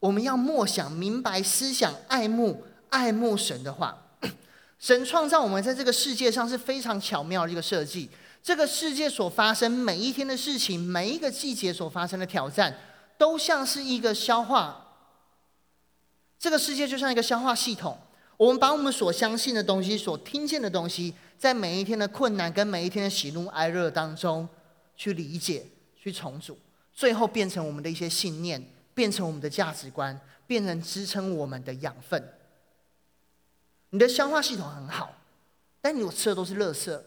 [0.00, 3.96] 我们要默想、明白、思想、爱慕、爱慕神的话。
[4.78, 8.10] 神创造我们在这个世界上是非常巧妙的一个设计。
[8.42, 12.76] 这个世界所发生每一天的事情，每一个季节所发生的挑战，
[13.16, 14.96] 都像是一个消化。
[16.38, 17.98] 这个世界就像一个消化系统。
[18.44, 24.46] 我们把我们所相信的东西、所听见的东西，在每一天的困难跟每一天的喜怒哀乐当中，
[24.94, 26.58] 去理解、去重组，
[26.92, 32.22] 最后变成我们的一些信念，变成我们的价值观，变成支撑我们的养分。
[33.88, 35.16] 你的消化系统很好，
[35.80, 37.00] 但你我吃的都是垃圾，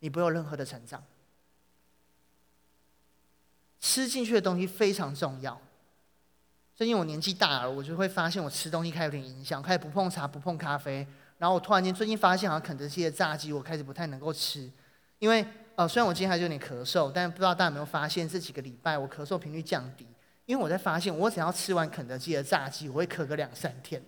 [0.00, 1.00] 你不有任何的成长。
[3.78, 5.60] 吃进去的东西非常重要。
[6.74, 11.06] 最近我年纪大了，我就会发现我吃东西开始有点影响，开始不碰茶、不碰咖啡。
[11.36, 14.70] 然后我突然间最近发现，好像肯德基的炸鸡我开始不太能够吃，
[15.18, 20.06] 因为呃，虽然我今天还是有点咳嗽，但不知道大家有没有发现这几个礼拜我咳嗽频率降低，
[20.46, 24.02] 因为我在发现我只要吃完肯德基的炸鸡，我会咳个两三天。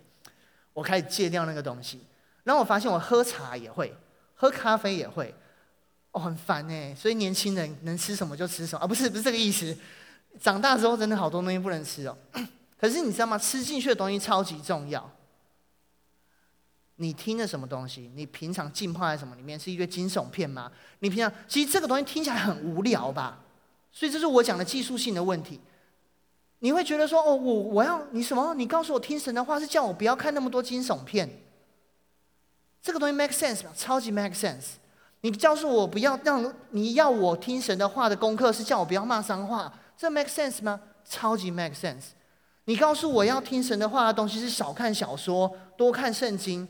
[0.73, 2.01] 我开始戒掉那个东西，
[2.43, 3.95] 然后我发现我喝茶也会，
[4.33, 5.33] 喝咖啡也会，
[6.11, 6.95] 哦，很烦哎。
[6.95, 9.77] 所以年轻人能吃什么就吃什么啊，不是不是这个意思。
[10.41, 12.17] 长大之后真的好多东西不能吃哦。
[12.79, 13.37] 可是你知道吗？
[13.37, 15.09] 吃进去的东西超级重要。
[16.97, 18.11] 你听了什么东西？
[18.15, 19.59] 你平常浸泡在什么里面？
[19.59, 20.71] 是一个惊悚片吗？
[20.99, 23.39] 你平常其实这个东西听起来很无聊吧？
[23.91, 25.59] 所以这是我讲的技术性的问题。
[26.59, 28.53] 你会觉得说：“哦，我我要你什么？
[28.55, 31.29] 你告诉我听神的话是叫我不要看那么多惊悚片。”
[32.81, 33.71] 这个东西 make sense 吗？
[33.75, 34.75] 超级 make sense。
[35.21, 40.79] 你告诉我不要让你要我听神的话的功课是叫我不要骂脏话，这 make sense 吗？
[41.03, 42.09] 超级 make sense。
[42.65, 46.67] 你告诉我要听神的话的东西是少看小说，多看圣经，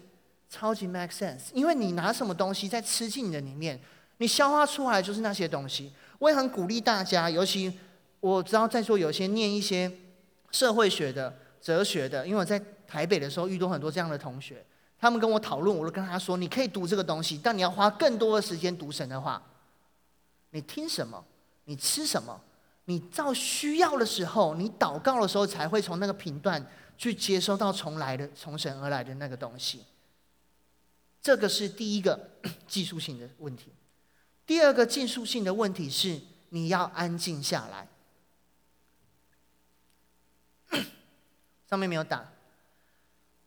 [0.49, 1.43] 超级 make sense。
[1.53, 3.79] 因为你拿什么东西在吃进你的里面，
[4.17, 5.93] 你消化出来就是那些东西。
[6.19, 7.79] 我也很鼓励大家，尤其
[8.19, 9.91] 我知道在座有些念一些
[10.51, 14.65] 社会学的、哲学的，因为我在台北的时候遇到很多这样的同学，
[14.99, 19.41] 他们跟我讨论，我都跟他说：你可以读这个东西，但你要花更多的时间读神的话。
[20.51, 21.23] 你听什么？
[21.65, 22.39] 你吃什么？
[22.86, 26.63] 你到需要的时候，你祷告的时候，才会从那个频段
[26.98, 29.84] 去接收到从来的、从神而来的那个东西。
[31.21, 32.30] 这个是第一个
[32.67, 33.71] 技术性的问题。
[34.45, 37.88] 第二个技术性的问题是，你要安静下来。
[41.67, 42.32] 上面没有打。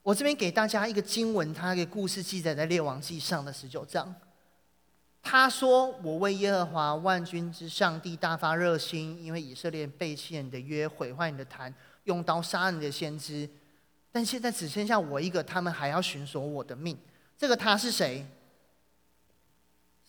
[0.03, 4.13] 我这边给大家一个经文，它的故事记载在列王记上的十九章。
[5.21, 13.47] 他说：“我为耶和华万军之上帝大发热心，因为以色列背弃你的约，毁坏你的坛，用刀杀你的先知。
[14.11, 16.99] 但现在只剩下我一个，他们还要寻索我的命。
[17.37, 18.27] 这个他是谁？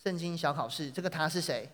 [0.02, 1.68] 圣经小考试，这个他是谁？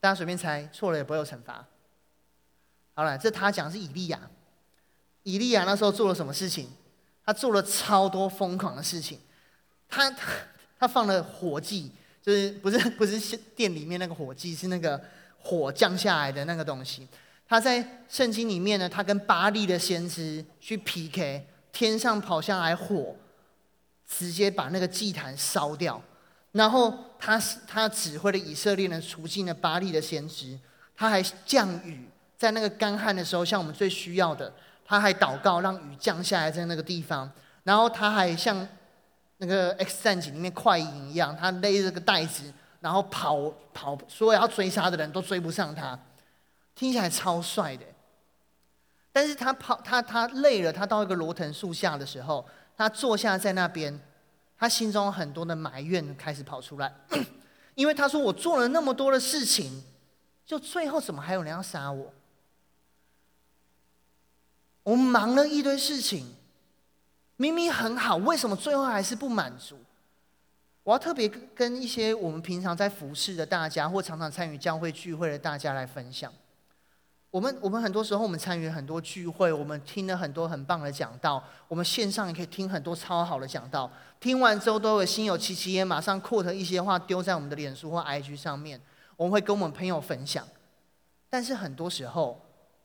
[0.00, 1.64] 大家随便猜，错了也不会有惩罚。
[2.92, 4.20] 好了，这他讲是以利亚。
[5.22, 6.68] 以利亚那时候做了什么事情？
[7.24, 9.18] 他做了超多疯狂的事情。
[9.88, 10.26] 他。”他
[10.78, 11.90] 他放了火祭，
[12.22, 15.00] 就是不是不是店里面那个火祭，是那个
[15.38, 17.08] 火降下来的那个东西。
[17.48, 23.16] 他在圣经里面呢，他跟巴力的先知去 PK，天上跑下来火，
[24.06, 26.00] 直接把那个祭坛烧掉。
[26.52, 30.56] 然后他他指挥了以色列人除尽了巴力的先知，
[30.94, 34.52] 他还降雨，在那个干旱的时候，像我们最需要的，
[34.84, 37.28] 他还祷告让雨降下来在那个地方。
[37.64, 38.68] 然后他还像。
[39.38, 45.98] 那个《X 战警》里面快银一样，他勒着个袋子，然后跑跑，所有要追杀的人都追不上他，
[46.74, 47.84] 听起来超帅的。
[49.12, 52.44] 但是他跑，他他累了，他到一个罗藤树下的时候，
[52.76, 54.00] 他坐下在那边，
[54.56, 56.92] 他心中很多的埋怨开始跑出来，
[57.74, 59.84] 因为他说：“我做了那么多的事情，
[60.44, 62.12] 就最后怎么还有人要杀我？
[64.82, 66.34] 我们忙了一堆事情。”
[67.38, 69.78] 明明很好，为什么最后还是不满足？
[70.82, 76.32] 我要特别跟一些我们平常在服侍的大家，或常常参与教会聚会的大家来分享。
[77.30, 83.88] 我们我们很多时候，我们参与很多聚会，我们听了很多很棒的讲道，我们线上也可以听很多超好的讲道。
[84.18, 88.80] 听完之后，都会心有戚戚焉，马上 quote 一些话丢在我们的脸书或 IG 上面，
[89.16, 90.44] 我们会跟我们朋友分享。
[91.30, 92.40] 但是很多时候，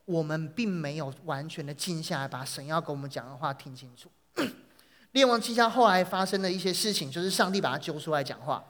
[0.05, 4.11] 我们并没有完全的静下来，把神要跟我们讲的话听清楚。
[5.13, 8.63] 列王记下后来发生的一些事情，就是上帝把他揪出来讲话，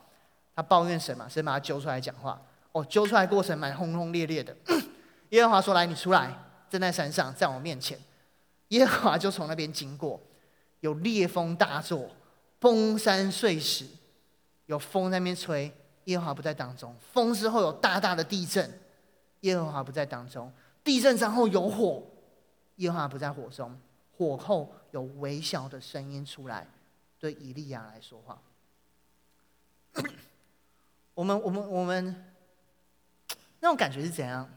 [0.55, 2.41] 他抱怨神嘛，神把他揪出来讲话。
[2.71, 4.55] 哦，揪出来过程蛮轰轰烈烈的。
[5.29, 6.35] 耶和华说：“来，你出来，
[6.69, 7.99] 站在山上，在我面前。”
[8.69, 10.19] 耶和华就从那边经过，
[10.79, 12.09] 有烈风大作，
[12.57, 13.85] 崩山碎石，
[14.65, 15.71] 有风在那边吹，
[16.05, 16.95] 耶和华不在当中。
[17.11, 18.79] 风之后有大大的地震，
[19.41, 20.51] 耶和华不在当中。
[20.83, 22.03] 地震之后有火，
[22.77, 23.79] 耶和华不在火中。
[24.17, 26.67] 火后有微小的声音出来，
[27.19, 28.39] 对以利亚来说话。
[31.15, 32.25] 我们，我们，我们。
[33.59, 34.47] 那种感觉是怎样？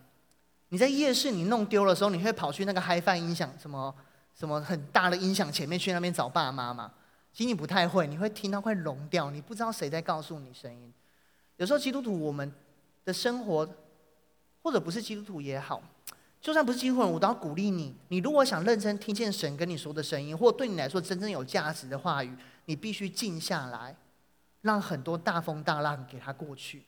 [0.69, 3.95] 你在夜市你弄丢的时候，你会跑去那个 HiFi 音响什么
[4.35, 6.93] 什么很大的音响前面去那边找爸妈吗？
[7.33, 10.93] 其实你不太会，你会听到快聋掉，你不知道谁在告诉你声音。
[11.57, 12.53] 有时候基督徒我们
[13.07, 13.67] 的生活，
[14.63, 15.83] 或者不是基督徒也好，
[16.47, 17.93] 就算不是基督徒，我都要鼓励你。
[18.07, 22.33] 你如果想认真听见神跟你说的声音，或对你来说真正有价值的话语，
[22.67, 23.97] 你必须静下来，
[24.61, 26.85] 让很多大风大浪给它过去。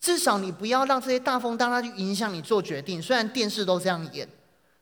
[0.00, 3.02] 至少你不要让这些大风大浪去影响你做决定。
[3.02, 4.26] 虽然电视都这样演，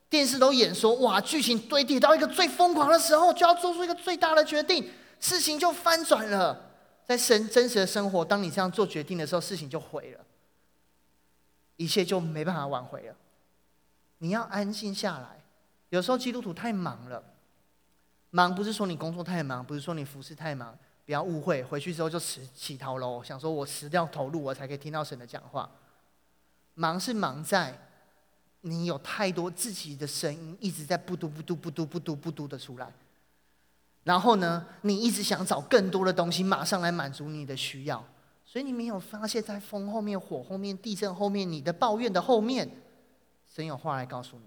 [0.08, 6.70] 电视都演说哇，剧情堆叠到一个最疯狂的时候，就要做出一个最大的决定，事情就翻转了。
[7.04, 10.24] 在神真实的生活，当你这样做决定的时候，事情就毁了，
[11.74, 13.16] 一切就没办法挽回了。
[14.18, 15.42] 你要安静下来。
[15.90, 17.22] 有时候基督徒太忙了，
[18.30, 20.76] 忙不是说你工作太忙，不是说你服侍太忙。
[21.06, 23.22] 不要误会，回去之后就辞乞讨喽。
[23.24, 25.70] 想说我辞掉头路，我才可以听到神的讲话。
[26.74, 27.76] 忙是忙在
[28.60, 32.92] 你有太多自己的声音一直在不嘟不嘟不嘟不嘟不嘟的出来，
[34.04, 38.04] 然后呢，你一直想找更多的东西马上来满足你的需要，
[38.44, 42.68] 所以你没有发现，在风后面、火后面、地震后面、你的抱怨的后面，
[43.58, 44.44] 神有话来告诉你。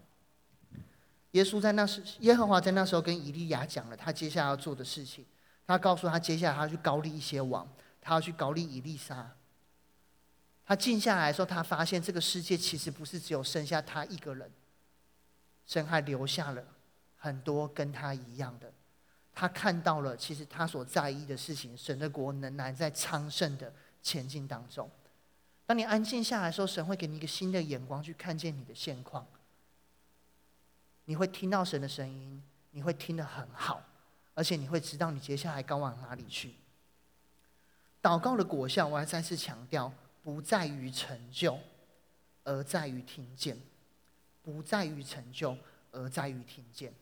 [1.32, 5.26] 耶稣在那时，耶和华在那时候跟以利亚讲了他接下来要做的事情。
[5.68, 7.68] 他告诉他，接下来他要去膏立一些王，
[8.00, 9.36] 他要去膏立以利沙。
[10.66, 14.50] 他静下来的时候，他发现这个世界其实不是只有剩下他一个人，
[15.66, 16.64] 神还留下了
[17.18, 18.72] 很多跟他一样的。
[19.34, 24.90] 他看到了，其实他所在意的事情，神的国仍然在昌盛的前进当中。
[25.72, 29.26] 当你安静下来的时候，神会给你一个新的眼光去看见你的现况。
[31.06, 33.82] 你会听到神的声音，你会听得很好。
[34.34, 36.56] 而且你会知道你接下来该往哪里去。
[38.02, 41.58] 祷告的果效，我还再次强调，不在于成就，
[42.44, 43.56] 而在于听见；
[44.42, 45.58] 不在于成就，
[45.92, 46.94] 而在于听见。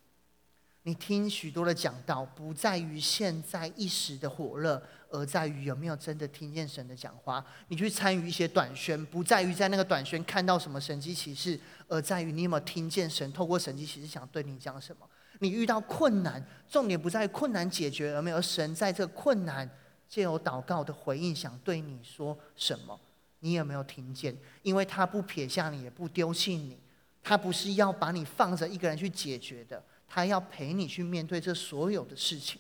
[0.84, 7.46] 你听许多的讲道，不在于现在一时的火热，而在于有没有真的听见神的讲话。
[7.68, 15.08] 你去参与一些短宣，不在于在那个短宣看到什么神迹奇事，而在于你有没有听见神透过神迹奇事想对你讲什么。
[15.40, 19.70] 你遇到困难，重点不在于困难解决而没有神在这困难
[20.08, 23.00] 借由祷告的回应，想对你说什么？
[23.42, 24.36] 你有没有听见？
[24.64, 26.78] 因为他不撇下你，也不丢弃你，
[27.22, 32.60] 他不是要把你放着一个人去解决的，他要陪你去面对这所有的事情。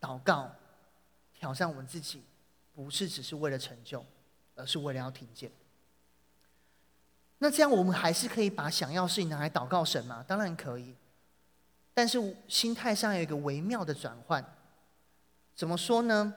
[0.00, 0.54] 祷告，
[1.32, 2.22] 挑战我们自己，
[2.74, 4.04] 不是只是为了成就，
[4.56, 5.50] 而是为了要听见。
[7.38, 10.24] 那这样我们还是可以把想要事情拿来祷告神吗？
[10.26, 10.94] 当然可以，
[11.94, 14.44] 但是心态上有一个微妙的转换。
[15.54, 16.34] 怎么说呢？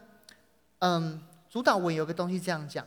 [0.80, 2.86] 嗯，主祷文有个东西这样讲，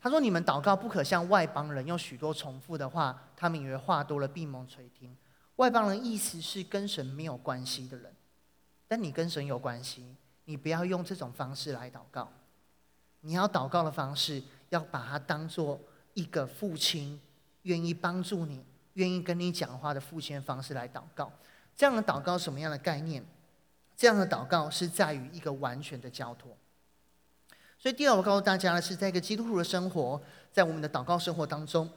[0.00, 5.16] 他说：“你们祷告不可像外邦人用许多重复的话，他们以为话多了必蒙垂听。
[5.56, 8.12] 外邦人意思是跟神没有关系的人，
[8.86, 12.30] 但你跟神有关系，你不要用这种方式来祷告。
[13.20, 15.80] 你要祷告的方式，要把它当做。”
[16.16, 17.20] 一个父亲
[17.64, 21.30] 愿意帮助你、愿意跟你讲话的父亲的方式来祷告，
[21.76, 23.22] 这样的祷告什么样的概念？
[23.94, 26.56] 这样的祷告是在于一个完全的交托。
[27.86, 30.20] 所以第二，我告诉大家的是，在一个基督徒的生活，
[30.50, 31.88] 在我们的祷告生活当中，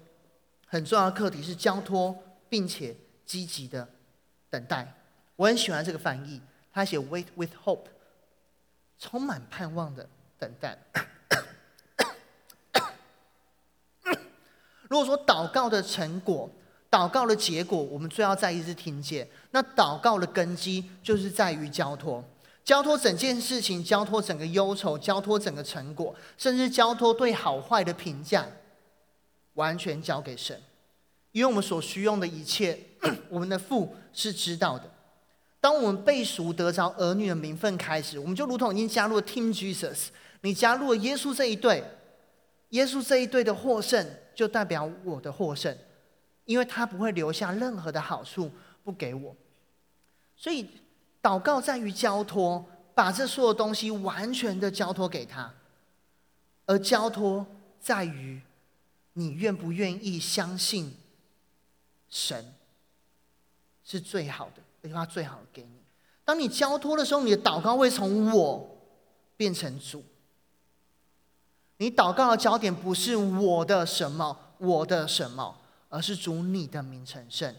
[0.68, 2.16] 很重要的课题是交托，
[2.48, 3.90] 并且积极的
[4.52, 4.94] 等待。
[5.36, 6.40] 我很喜欢这个翻译，
[6.72, 7.86] 他写 “wait with hope”，
[9.00, 10.78] 充满盼望的等待。
[14.90, 16.48] 如果说祷告的成果、
[16.92, 19.28] 祷告的结果，我们最要在意是听见。
[19.50, 22.24] 那祷告的根基就是在于交托，
[22.64, 28.48] 交托整件事情，交托整个忧愁，交托整个成果，甚至交托对好坏的评价。
[29.56, 30.58] 完全交给神，
[31.34, 32.80] 因为我们所需用的一切，
[33.28, 34.90] 我们的父是知道的。
[35.60, 40.08] 当我们被赎得着儿女的名分开始，我们就如同已经加入了 Team Jesus，
[40.42, 41.84] 你加入了耶稣这一队，
[42.70, 45.76] 耶稣这一队的获胜就代表我的获胜，
[46.46, 48.50] 因为他不会留下任何的好处
[48.86, 49.36] 不给我。
[50.38, 50.70] 所以
[51.22, 52.66] 祷告在于交托，
[52.96, 55.54] 把这所有东西完全的交托给他，
[56.66, 57.46] 而交托
[57.80, 58.42] 在于
[59.14, 60.96] 你愿不愿意相信
[62.10, 62.54] 神
[63.84, 64.62] 是最好的。
[64.82, 65.82] 而且他最好的给你。
[66.24, 68.78] 当你交托的时候，你的祷告会从我
[69.36, 70.02] 变成主。
[71.76, 75.58] 你祷告的焦点不是我的什么，我的什么，
[75.90, 77.54] 而是主你的名成圣，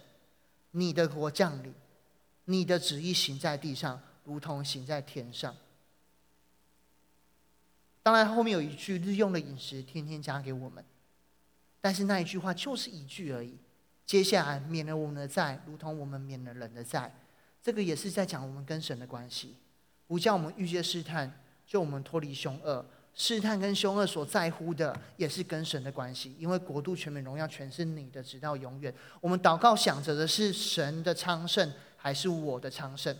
[0.70, 1.74] 你的国降临，
[2.50, 5.54] 你的旨意行在地上，如同行在天上。
[8.02, 10.84] 当然，后面有一句日用的饮食，天天加给我们。
[11.80, 13.56] 但是那一句话就是一句而已。
[14.04, 17.14] 接下来免了我们的债，如同我们免了人的债，
[17.62, 19.54] 这个也是在讲我们跟神的关系。
[20.08, 21.32] 不叫我们遇见试探，
[21.64, 22.84] 就我们脱离凶恶。
[23.12, 26.34] 试探跟凶恶所在乎的，也是跟神的关系。
[26.38, 28.94] 因为国度、权柄、荣耀，全是你的，直到永远。
[29.20, 31.70] 我们祷告想着的是神的昌盛，
[32.00, 33.16] 还是我的昌盛？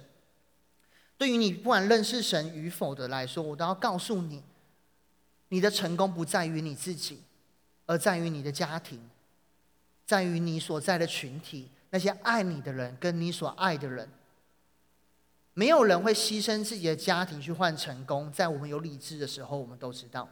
[1.18, 4.42] 对于你不管认识神与否的来说，我都要告诉你，
[5.48, 7.22] 你的成功不在于你自己，
[7.86, 9.00] 而在于你的家庭。
[10.06, 14.08] 在于你所在的群体，那些爱你的人，跟你所爱的人，
[15.54, 18.28] 没有人会牺牲自己的家庭去换成功。
[18.32, 20.28] 在我们有理智的时候，我们都知道。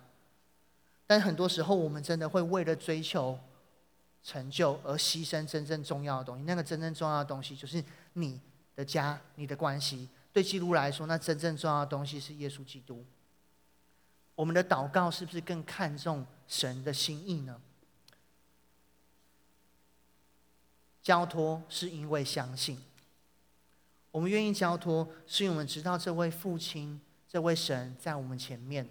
[1.07, 3.39] 但很多时候，我们真的会为了追求
[4.25, 6.43] 成就而牺牲真正重要的东西。
[6.43, 7.81] 那个真正重要的东西，就是
[8.15, 8.41] 你
[8.75, 10.09] 的家、你的关系。
[10.33, 13.05] 对基督来说，那真正重要的东西是耶稣基督。
[14.35, 17.61] 我们的祷告是不是更看重神的心意呢？
[21.03, 22.79] 交托是因为相信，
[24.11, 28.87] 我们愿意交托，是因为我们知道这位父亲、这位神在我们前面，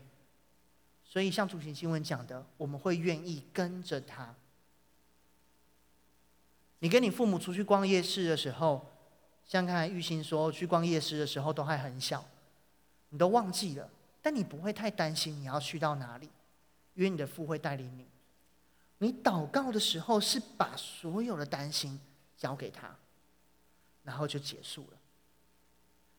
[1.05, 4.35] 所以像主题经文讲的，我们会愿意跟着他。
[6.79, 8.91] 你跟你父母出去逛夜市的时候，
[9.47, 12.23] 像刚才玉兴说，去逛夜市的时候都还很小，
[13.09, 13.89] 你都忘记了，
[14.21, 16.29] 但你不会太担心你要去到哪里，
[16.93, 18.05] 因为你的父会带领你。
[18.97, 21.99] 你祷告的时候是把所有的担心
[22.35, 22.93] 交给他，
[24.03, 24.97] 然后就结束了，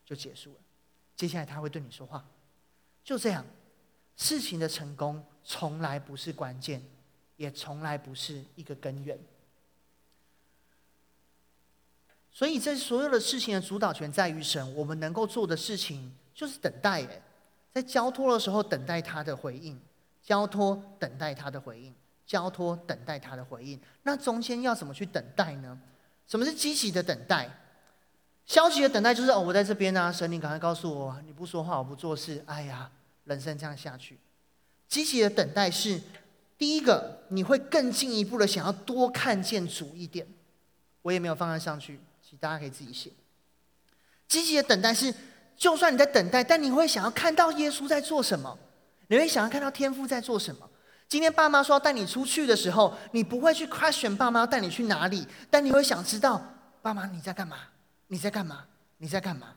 [0.06, 0.56] 就结束了。
[1.14, 2.24] 接下来他会对你说话，
[3.04, 3.44] 就这样。
[4.16, 6.82] 事情的成功从来不是关键，
[7.36, 9.18] 也从来不是一个根源。
[12.30, 14.74] 所以，这所有的事情的主导权在于神。
[14.74, 17.22] 我们能够做的事情就是等待，哎，
[17.72, 19.80] 在交托的时候等待他的回应，
[20.22, 21.94] 交托等待他的回应。
[22.28, 25.80] 交托等待他的回应，那中间要怎么去等待呢？
[26.26, 27.48] 什么是积极的等待？
[28.44, 32.90] 消极的等待就是哦，我在这边啊，神，你赶快告诉我，你不说话，我不做事，哎呀，
[33.24, 34.18] 人生这样下去。
[34.86, 35.98] 积极的等待是
[36.58, 40.26] 第一个，你会更进一步的想要多看见主一点。
[41.00, 41.98] 我也没有放在上去，
[42.36, 43.10] 大家可以自己写。
[44.26, 45.14] 积极的等待是，
[45.56, 48.58] 就算你在等待，但你会想要看到耶稣在做什么，
[49.08, 50.68] 你会想要看到天父在做什么。
[51.08, 56.42] 今天爸妈说要带你出去的时候，你不会去 crush 爸妈要带你去哪里，但你会想知道
[56.82, 57.56] 爸妈你在干嘛？
[58.08, 58.66] 你在干嘛？
[58.98, 59.54] 你在干嘛？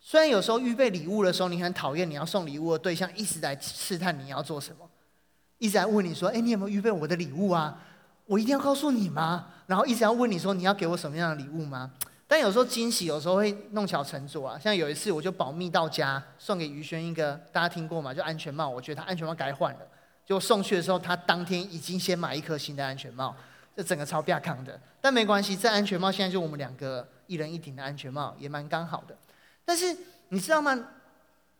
[0.00, 4.88] 虽然有时候预备礼物的时候，你很讨厌你要送礼物的对象一直在试探你要做什么，
[5.58, 7.78] 一直在问你说：“哎，你有没有预备我的礼物啊？
[8.26, 11.90] 我一定要告诉你吗？”然后一直要问你说：“你要给我什么样的礼物吗？”
[12.26, 14.58] 但有时候惊喜，有时候会弄巧成拙啊。
[14.58, 18.12] 像有一次，我就保密到家，送给于轩一个，大家听过吗？
[18.12, 19.80] 就安全帽，我觉得他安全帽该换了。
[20.24, 23.36] 就送去的时候，他当天已经先买一颗新的安全帽，
[23.76, 24.80] 这整个超亚康的。
[25.00, 29.16] 但没关系，这安全帽现在就我们两个一人一顶的安全帽，也蛮刚好的。
[29.64, 29.94] 但是
[30.30, 30.88] 你知道吗？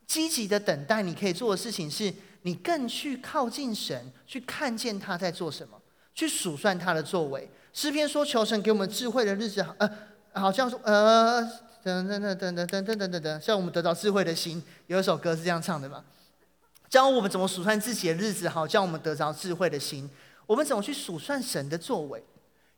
[0.06, 2.12] 积极的等待，你可以做的事情是，
[2.42, 5.78] 你更去靠近神，去看见他在做什么，
[6.14, 7.50] 去数算他的作为。
[7.72, 9.90] 诗篇说：“求神给我们智慧的日子。”呃。
[10.36, 11.40] 好像说，呃，
[11.84, 16.02] 等等等等等等等等等，像我们得到智慧的心，有一首歌是这样唱的嘛？
[16.88, 20.10] 教我们怎么数算自己的日子，好，叫我们得着智慧的心。
[20.46, 22.20] 我们怎么去数算神的作为？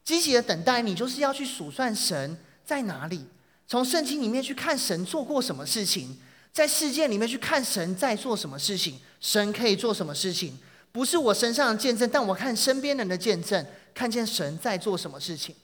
[0.05, 3.25] 积极的等待，你就是要去数算神在哪里，
[3.67, 6.15] 从圣经里面去看神做过什么事情，
[6.53, 10.59] 在世界里面去看神在做什么事情，神可以做什么事情？
[10.97, 15.55] 不是我身上的见证，但我看身边人的见证，看见神在做什么事情。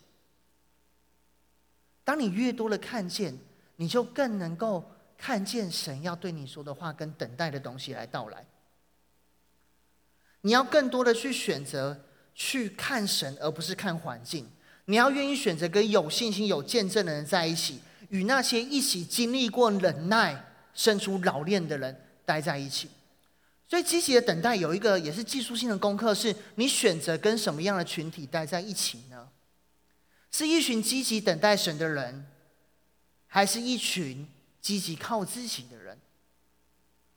[2.04, 3.38] 当你越多的看见，
[3.76, 4.84] 你就更能够
[5.16, 8.44] 看见神要对你说的话跟等待的东西来到来。
[10.42, 12.04] 你要更多的去选择
[12.34, 14.46] 去看神，而不是看环境。
[14.84, 17.80] 你要愿意选择跟有信心、有见证的人在一起，
[18.10, 22.90] 与那些一起经历过忍耐、生出老练的人待在一起。
[23.72, 29.30] 所以积极的等待有一个也是技术性的功课，是你选择跟什么样的群体待在一起呢？
[30.30, 32.26] 是一群积极等待神的人，
[33.26, 34.28] 还是一群
[34.60, 35.98] 积极靠自己的人，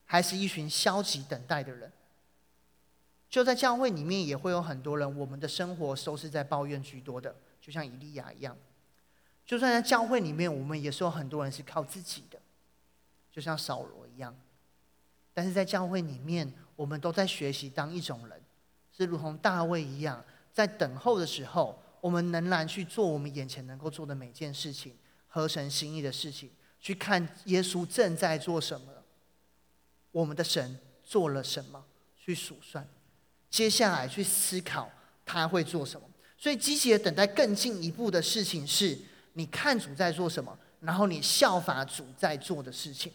[0.05, 1.91] 还是一群消极等待的人？
[3.29, 8.55] 就在教会里面，也会有很多人，我们的生活都是在抱怨居多的，就像以利亚一样。
[9.45, 12.39] 就算在教会里面，我们也是有很多人是靠自己的，
[13.29, 14.33] 就像扫罗一样。
[15.35, 18.41] 但是在教会里面，我们都在学习当一种人，
[18.91, 21.79] 是如同大卫一样，在等候的时候。
[22.01, 24.95] 我们仍然去做我们眼前能够做的每件事情，
[25.27, 28.93] 合神心意的事情，去看耶稣正在做什么，
[30.11, 31.83] 我们的神做了什么，
[32.15, 32.87] 去数算，
[33.49, 34.87] 接下来去思考
[35.25, 36.07] 他会做什么。
[36.37, 38.95] 所以积极的等待更进一步的事情是，
[39.33, 43.11] 你看主在做什么，然后你效法主在做的事情。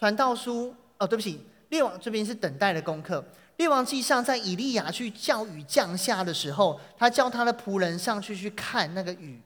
[0.00, 3.22] 传道书哦，对不起，列王这边是等待的功课。
[3.58, 9.42] 列王记上，在以利亚去叫雨降下的时候，他叫他的仆人上去去看那个雨，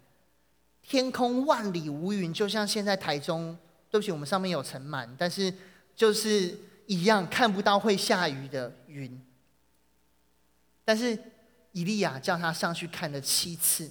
[0.81, 3.59] 天空万里无云，就像现在台中。
[3.91, 5.53] 对不起，我们上面有尘螨，但是
[5.95, 9.21] 就是一样看不到会下雨的云。
[10.85, 11.17] 但是
[11.73, 13.91] 以利亚叫他上去看了七次，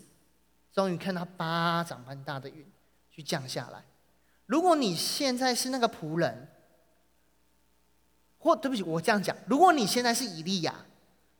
[0.73, 2.65] 终于看到巴掌般大的云
[3.11, 3.81] 去降下来。
[4.45, 6.49] 如果你现在是那个仆人，
[8.43, 10.75] 或对不起，我这样讲，如果你现在是以利亚，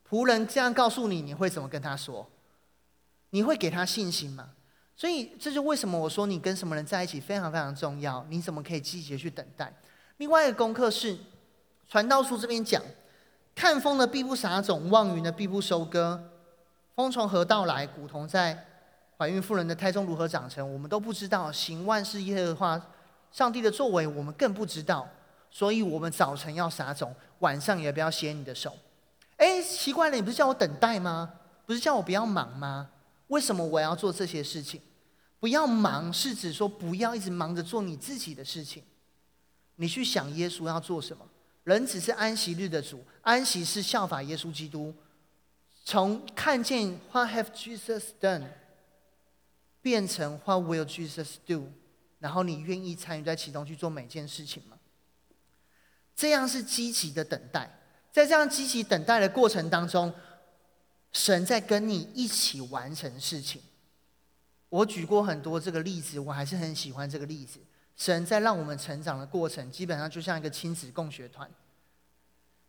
[0.10, 2.26] 仆人这样告诉你，你会怎么跟他说？
[3.32, 4.52] 你会给他信心吗？
[4.96, 8.26] 所以这就为什么我说你跟什么人在一起非常非常重要。
[8.30, 9.74] 你怎么可以积极的去等待？
[10.16, 11.18] 另外一个功课是，
[11.90, 12.82] 传道书这边讲，
[13.54, 16.32] 看风的必不撒种，望云的必不收割。
[16.96, 17.86] 风从何到来？
[17.86, 18.66] 古铜在
[19.18, 20.74] 怀孕妇人的胎中如何长成？
[20.74, 21.52] 我们都不知道。
[21.52, 22.82] 行万事耶和华
[23.30, 25.10] 上帝的作为，我们更不知道。
[25.56, 28.76] 所以我们早晨要撒种，晚上也不要歇你的手。
[29.38, 31.32] 哎，奇怪了，你不是叫我等待吗？
[31.68, 32.90] 不是叫我不要忙吗？
[33.28, 34.82] 为什么我要做这些事情？
[35.40, 38.82] 不要忙是指说不要一直忙着做你自己的事情。
[39.76, 41.24] 你去想耶稣要做什么？
[41.66, 44.92] 人只是安息日的主，安息是效法耶稣基督，
[45.86, 48.48] 从看见 What have Jesus done
[49.84, 51.68] 变成 What will Jesus do？
[52.18, 54.73] 然后你愿意参与在其中去做每件事情吗？
[56.16, 57.70] 这样是积极的等待，
[58.12, 60.14] 在这样积极等待的过程当中，
[61.12, 63.62] 神在跟你一起完成事情。
[64.70, 67.60] 我举过很多这个例子，我还是很喜欢这个例子。
[67.96, 71.50] 神在让我们成长的过程，基本上就像一个亲子共学团。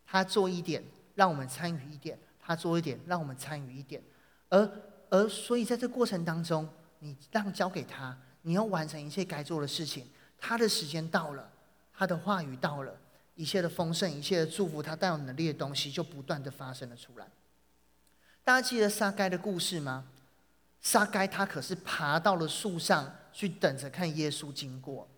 [0.07, 0.85] 他做一点，
[1.15, 4.03] 让我们参与一点；他做一点，让我们参与一点。
[4.51, 4.71] 而
[5.09, 6.69] 而所以在这过程当中，
[6.99, 10.07] 你让交给他，你要完成一切该做的事情。
[10.39, 11.51] 他的时间到了，
[11.97, 12.95] 他的话语到了。
[13.35, 17.27] 一切的丰盛，一切的祝福，他带有能力的东西就不断的发生了出来。
[18.45, 20.07] 大家记得撒该的故事吗？
[20.81, 25.09] 撒该他可是爬到了树上去等着看耶稣经过。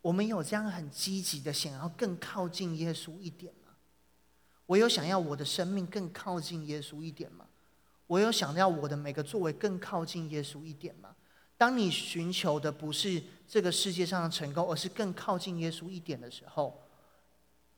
[0.00, 3.74] 我们有这样很积极的想要更靠近耶稣一点吗？
[4.64, 7.44] 我有想要我的生命更靠近耶稣一点吗？
[8.06, 11.14] 我有想要我的每个作为更靠近耶稣一点吗？
[11.58, 16.82] 当你寻求的不是这个世界上的成功，而是更靠近耶稣一点的时候，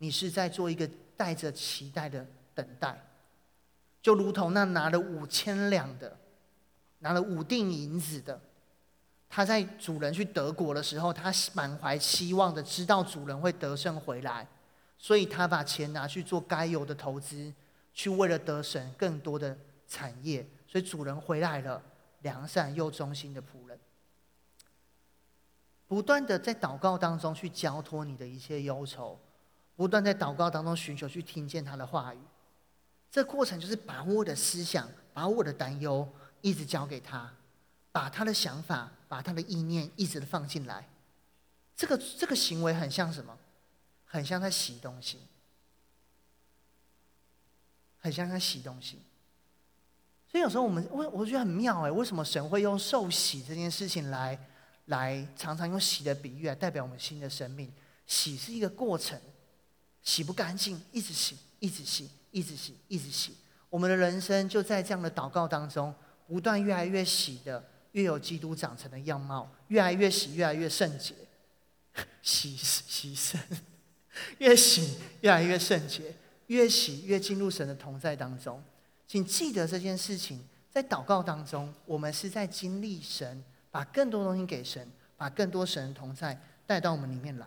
[0.02, 2.26] 你是在做一个带着期待的
[2.56, 3.00] 等待，
[4.02, 6.18] 就如同那拿了五千两的，
[6.98, 8.40] 拿了五锭银子的，
[9.28, 14.44] 他在主人去德国的时候，他满怀期望的知道主人会得胜回来，
[14.98, 17.54] 所以他把钱拿去做该有的投资，
[17.94, 21.80] 去为了得神更多的产业，所以主人回来了，
[22.22, 23.78] 良善又忠心的仆人，
[25.86, 29.16] 不断的在祷告当中去交托你的一切忧愁。
[29.82, 32.18] 不断在祷告当中寻求去听见他的话语，
[33.10, 36.08] 这过程就是把我的思想、把我的担忧
[36.40, 37.28] 一直交给他，
[37.90, 40.88] 把他的想法、把他的意念一直的放进来。
[41.74, 43.36] 这个这个行为很像什么？
[44.04, 45.18] 很像在洗东西，
[47.98, 49.00] 很像在洗东西。
[50.30, 54.38] 所以有时候我们我我觉得很妙哎，为什么神会用受洗这件事情来
[54.84, 57.72] 来常常用洗的比喻来代表我们新的生命？
[58.06, 59.20] 洗是一个过程。
[60.02, 63.36] 洗不干净，一直洗，一直洗，一直洗，一直洗。
[63.70, 65.94] 我们的人生就在这样的祷告当中，
[66.26, 71.14] 不断越来越洗的，越有基督长成的样貌，越来越洗，越来越圣洁，
[72.22, 73.40] 洗洗圣，
[74.38, 76.14] 越洗越来越圣洁，
[76.48, 78.62] 越洗越进入神的同在当中。
[79.06, 84.86] 请记得这件事情，在祷告当中，我们是在经历神，把更多东西给神，
[85.16, 87.46] 把更多神的同在带到我们里面来。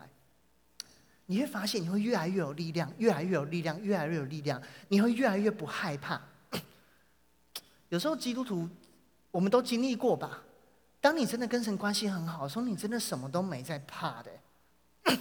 [1.26, 4.62] 你会发现，你会越来越有力量，越来越有力量，越来越有力量。
[4.88, 6.20] 你会越来越不害怕。
[7.90, 8.68] 有时候基督徒，
[9.30, 10.42] 我们都经历过吧？
[11.00, 14.30] 当你真的跟神关系很好的时，你真的什么都没在怕的。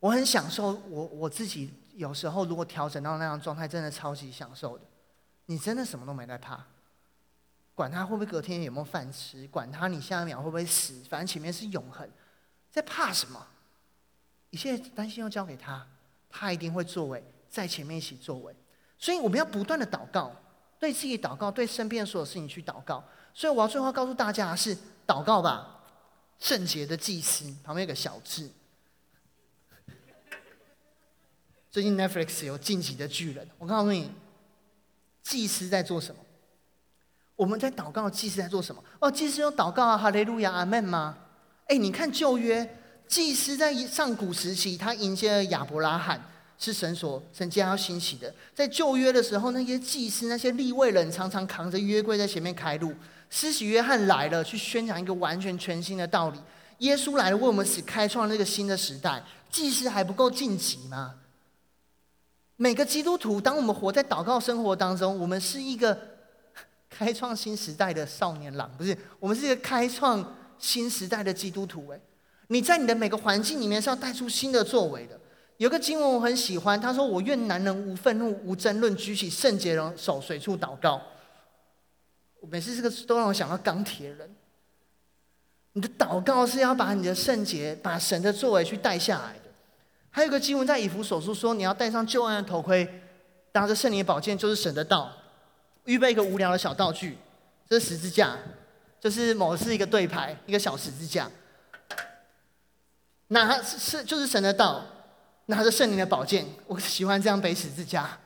[0.00, 4.84] 我很享受我我自己，有时候如果调整到那样状态，真的超级享受的。
[5.46, 6.64] 你真的什么都没在怕，
[7.74, 12.08] 管他会不会隔天有没有饭吃，管他你下一秒会不会死，反正前面是永恒，
[12.70, 13.44] 在怕什么？
[14.50, 15.86] 一切担心要交给他，
[16.30, 18.54] 他一定会作为，在前面一起作为。
[18.98, 20.34] 所以我们要不断的祷告，
[20.78, 23.04] 对自己祷告，对身边所有事情去祷告。
[23.34, 24.76] 所以我要最后告诉大家的是，
[25.06, 25.82] 祷告吧，
[26.38, 27.44] 圣洁的祭司。
[27.62, 28.50] 旁边有个小字。
[31.70, 34.10] 最近 Netflix 有晋级的巨人，我告诉你，
[35.22, 36.20] 祭司在做什么？
[37.36, 38.82] 我们在祷告，祭司在做什么？
[38.98, 41.18] 哦，祭司有祷告啊，哈利路亚，阿门吗？
[41.66, 42.76] 哎，你看旧约。
[43.08, 46.20] 祭司在上古时期，他迎接了亚伯拉罕，
[46.58, 48.32] 是神所神将要兴起的。
[48.54, 52.94] 在旧约的时候，那些祭司、那些立位人常常扛着约柜在前面开路。
[53.30, 56.38] 施洗约翰来了，去宣讲一个完全全新的道理。
[56.78, 59.22] 耶稣来了，为我们使开创那个新的时代。
[59.50, 61.14] 祭司还不够晋级吗？
[62.56, 65.98] 每个基督徒，当我们活在祷告生活当中，我们是一个
[66.90, 68.96] 开创新时代的少年郎，不是？
[69.18, 72.00] 我们是一个开创新时代的基督徒，哎。
[72.48, 75.18] 你在你的每个环境里面是要带出新的作为的。
[75.58, 81.00] 有个经文我很喜欢，他说：“我愿男人无愤怒、无争论，举起圣洁的手，随处祷告。”
[82.48, 84.34] 每次这个都让我想到钢铁人。
[85.72, 89.50] 你的祷告是要把你的圣洁、把神的作为去带下来的。
[90.10, 92.88] 还有个经文在以弗所书说：“你要戴上救恩的头盔，
[93.52, 95.12] 拿着圣灵的宝剑，就是神的道。
[95.84, 97.18] 预备一个无聊的小道具，
[97.68, 98.38] 这是十字架，
[99.00, 101.28] 就是某是一个对牌，一个小十字架。”
[103.28, 104.84] 拿是就是神的道，
[105.46, 108.18] 拿着圣灵的宝剑，我喜欢这样背十字架。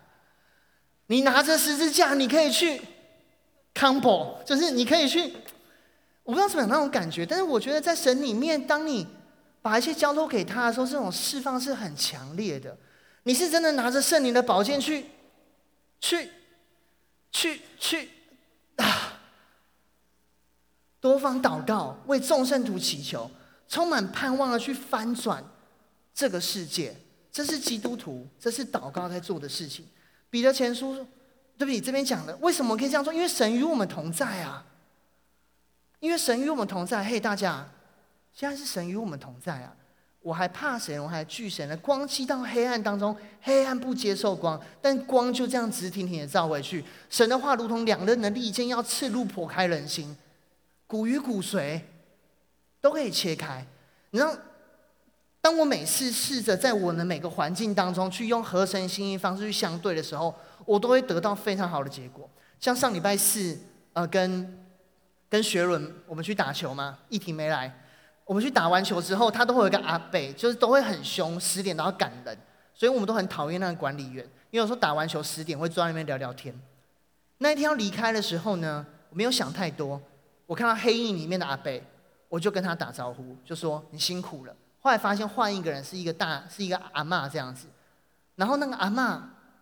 [1.06, 2.80] 你拿着十字架，你可以去
[3.74, 5.34] combo，就是你可以去，
[6.22, 9.06] 我不知道怎么样那种感觉，但是我觉得在神里面，当你
[9.60, 12.76] 把一切交托给他的时候，这种释放是很强烈的。
[13.24, 15.06] 你是真的拿着圣灵的宝剑去，
[16.00, 16.30] 去，
[17.30, 18.10] 去，去
[18.76, 19.20] 啊！
[21.00, 23.30] 多方祷告，为众圣徒祈求。
[23.72, 25.42] 充满盼望的去翻转
[26.12, 26.94] 这个世界，
[27.32, 29.82] 这是基督徒，这是祷告在做的事情。
[30.28, 30.94] 彼得前书，
[31.56, 31.80] 对不对？
[31.80, 33.10] 这边讲的，为什么可以这样做？
[33.14, 34.62] 因为神与我们同在啊！
[36.00, 37.02] 因为神与我们同在。
[37.02, 37.66] 嘿，大家，
[38.34, 39.74] 现在是神与我们同在啊！
[40.20, 41.74] 我还怕神，我还惧神呢。
[41.78, 46.84] 光进到黑暗当中，黑暗不接受光，但光就这样直挺挺的照回去。
[47.08, 50.14] 神的话如同两刃的利剑，要刺入剖开人心，
[50.86, 51.80] 骨与骨髓。
[52.82, 53.66] 都可以切开。
[54.10, 54.36] 你知道，
[55.40, 60.34] 当我每次试着在我的每个环境当中去用合神心意方式去相对的时候，
[60.66, 62.28] 我都会得到非常好的结果。
[62.60, 63.58] 像上礼拜四，
[63.94, 64.66] 呃，跟
[65.30, 67.74] 跟学伦我们去打球嘛，一婷没来。
[68.24, 72.38] 我们去打完球之后，他都会有一个阿贝，就是都会很凶，十点都要赶人，
[72.74, 76.54] 所以我们都很讨厌那个管理员，因为有时候打完球十点会坐在那边聊聊天。
[77.38, 80.00] 那一天要离开的时候呢，我没有想太多，
[80.46, 81.82] 我看到黑影里面的阿贝。
[82.32, 84.56] 我就跟他打招呼，就说你辛苦了。
[84.80, 87.66] 后来发现换一个人是一个大，是一个阿嬷这样子。
[88.36, 89.20] 然后那个阿嬷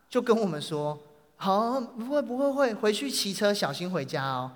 [0.08, 0.96] 就跟我们说
[1.34, 4.52] ：“好，不会不会会，回去骑车小心回家哦。”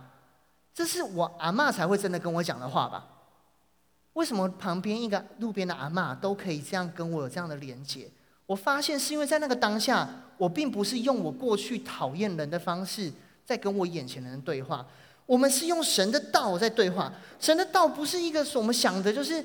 [0.73, 3.05] 这是我阿嬷才会真的跟我讲的话吧？
[4.13, 8.09] 为什么旁边一个路边的阿嬷都可以这样跟我有这样的连接？
[8.47, 10.09] 我发现是因为在那个当下，
[10.39, 13.13] 我并不是用我过去讨厌人的方式
[13.45, 14.87] 在跟我眼前的人对话。
[15.27, 19.45] 我们是用神的道在对话，神的道不是一个我们想的，就是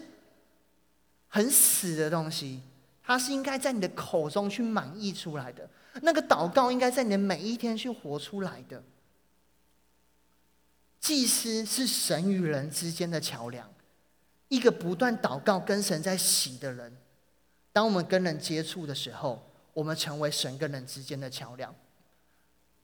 [1.27, 2.61] 很死的东西，
[3.03, 5.69] 它是应该在你的口中去满溢出来的。
[6.01, 8.83] 那个祷告应该在你的每一天去活出来的。
[10.99, 13.67] 祭司是神与人之间的桥梁，
[14.49, 16.95] 一个不断祷告跟神在洗的人。
[17.71, 21.73] 当我们跟人接触的时候，我们成为神跟人之间的桥梁。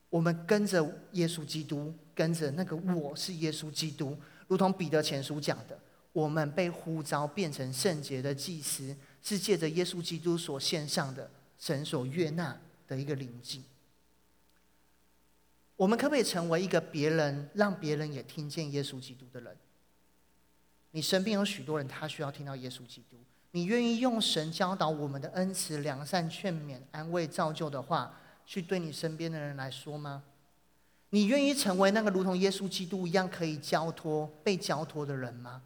[0.10, 5.78] 我们跟着耶稣基督，跟着那个我是耶稣基督，如同彼得前书讲的，
[6.14, 11.30] 我们被呼召变成圣洁的祭司，是借着耶稣基督所献上的
[11.60, 13.64] 神所悦纳的一个灵祭。
[15.76, 19.58] 我们可不可以成为一个别人让别人也听见耶稣基督的人？
[20.92, 23.18] 你身边有许多人，他需要听到耶稣基督。
[23.52, 30.24] 你愿意用神教导我们的恩慈、良善、劝勉、安慰、造就的话，去对你身边的人来说吗？
[31.10, 35.62] 你愿意成为那个如同耶稣基督一样可以交托、被交托的人吗？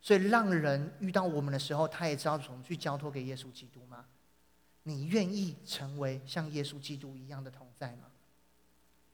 [0.00, 4.04] 所以，让人遇到我们的时候，他也知道怎么去交托给耶稣基督吗？
[4.84, 8.10] 你愿意成为像耶稣基督一样的同在吗？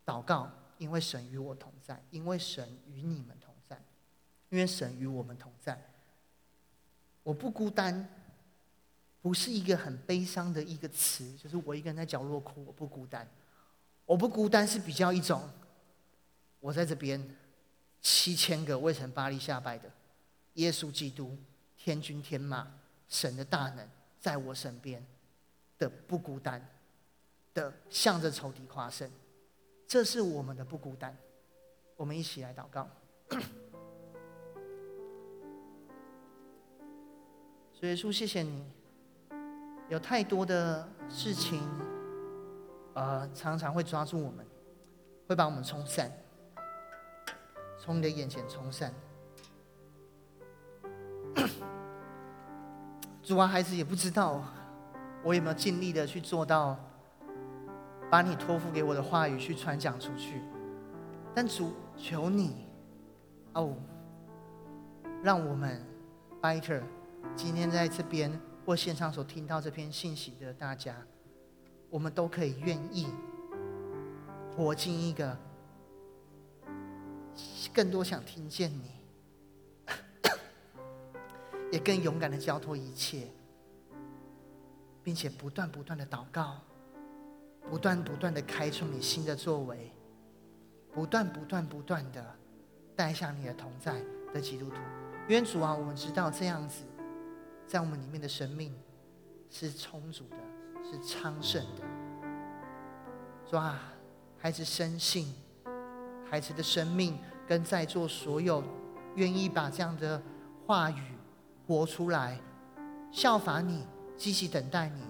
[0.06, 3.78] 祷告，因为神与我同在，因为神与你们同在，
[4.48, 5.78] 因为神与我们同在。
[7.22, 8.08] 我不孤单，
[9.28, 12.64] 不是一个很悲伤的一个词，就是我一个人在角落哭。
[12.64, 13.28] 我不孤单，
[14.06, 15.46] 我不孤单是比较一种，
[16.60, 17.22] 我在这边
[18.00, 19.90] 七千个未曾巴力下拜的。
[20.54, 21.36] 耶稣基督，
[21.76, 22.66] 天君天马，
[23.06, 23.86] 神的大能
[24.18, 25.04] 在我身边
[25.76, 26.66] 的不孤单
[27.52, 29.10] 的，向着仇敌夸胜，
[29.86, 31.14] 这是我们的不孤单。
[31.96, 32.88] 我们一起来祷告。
[37.74, 38.77] 所以，耶稣，谢谢你。
[39.88, 41.62] 有太多的事情，
[42.94, 44.46] 呃，常常会抓住我们，
[45.26, 46.12] 会把我们冲散，
[47.78, 48.92] 从你的眼前冲散。
[53.22, 54.42] 主啊，孩子也不知道
[55.22, 56.78] 我有没有尽力的去做到，
[58.10, 60.42] 把你托付给我的话语去传讲出去。
[61.34, 62.66] 但主，求你
[63.54, 63.74] 哦，
[65.22, 65.82] 让我们
[66.42, 66.82] Biter
[67.36, 68.32] 今天在这边
[68.68, 70.94] 或线上所听到这篇信息的大家，
[71.88, 73.08] 我们都可以愿意
[74.54, 75.34] 活进一个
[77.72, 78.90] 更多想听见你。
[81.72, 83.28] 也更勇敢的交托一切，
[85.02, 86.60] 并且不断不断的祷告，
[87.70, 89.90] 不断不断的开创你新的作为，
[90.92, 92.22] 不断不断不断的
[92.94, 93.98] 带向你的同在
[94.34, 94.76] 的基督徒。
[95.28, 96.84] 愿主啊，我们知道这样子，
[97.68, 98.74] 在我们里面的生命
[99.48, 100.36] 是充足的，
[100.82, 101.82] 是昌盛的。
[103.48, 103.78] 主啊，
[104.38, 105.32] 孩子深信，
[106.28, 108.64] 孩子的生命跟在座所有
[109.14, 110.20] 愿意把这样的
[110.66, 111.02] 话语。
[111.66, 112.40] 活出来，
[113.12, 115.02] 效法你，积极等待你，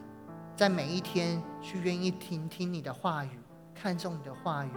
[0.56, 3.38] 在每一天去愿意听听你的话语，
[3.72, 4.70] 看重你的话语，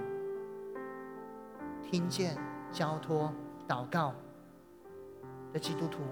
[1.81, 2.37] 听见
[2.71, 3.33] 交托
[3.67, 4.13] 祷告
[5.51, 6.03] 的基督徒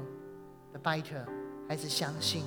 [0.74, 1.24] 的拜特
[1.70, 2.44] 还是相信，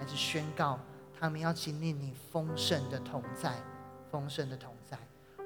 [0.00, 0.80] 还是宣告，
[1.20, 3.62] 他们要经历你丰盛的同在，
[4.10, 4.98] 丰盛的同在。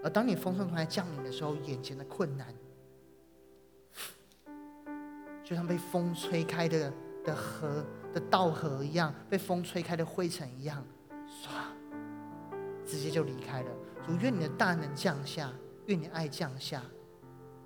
[0.02, 2.54] 而当你丰盛同在降临的时候，眼前的困难，
[5.44, 6.90] 就像被风吹开的。
[7.24, 10.82] 的河的道河一样，被风吹开的灰尘一样，
[11.26, 11.50] 唰，
[12.86, 13.70] 直接就离开了。
[14.06, 15.52] 主，愿你的大能降下，
[15.86, 16.80] 愿你爱降下，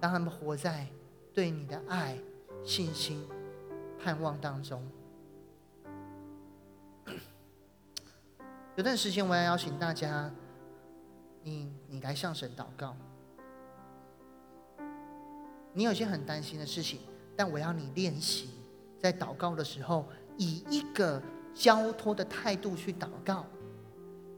[0.01, 0.89] 让他们活在
[1.33, 2.19] 对你的爱、
[2.65, 3.25] 信心、
[4.03, 4.83] 盼望当中。
[8.75, 10.31] 有段时间，我要邀请大家，
[11.43, 12.97] 你你来向神祷告。
[15.75, 17.01] 你有些很担心的事情，
[17.37, 18.49] 但我要你练习。
[18.99, 20.07] 在祷告的时候，
[20.39, 21.21] 以一个
[21.55, 23.45] 交托的态度去祷告，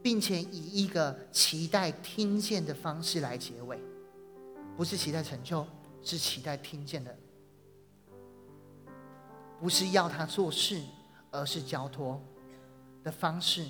[0.01, 3.79] 并且以一个期待听见的方式来结尾，
[4.75, 5.65] 不是期待成就，
[6.01, 7.15] 是期待听见的，
[9.61, 10.81] 不是要他做事，
[11.31, 12.19] 而是交托
[13.03, 13.65] 的方式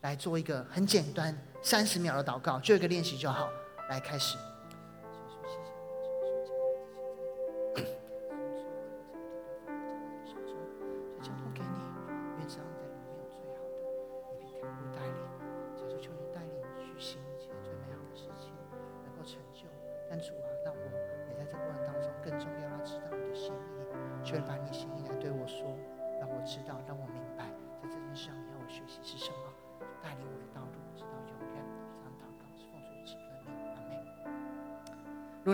[0.00, 3.48] 来做一个很简单三十秒的祷告，就一个练习就好，
[3.88, 4.36] 来开始。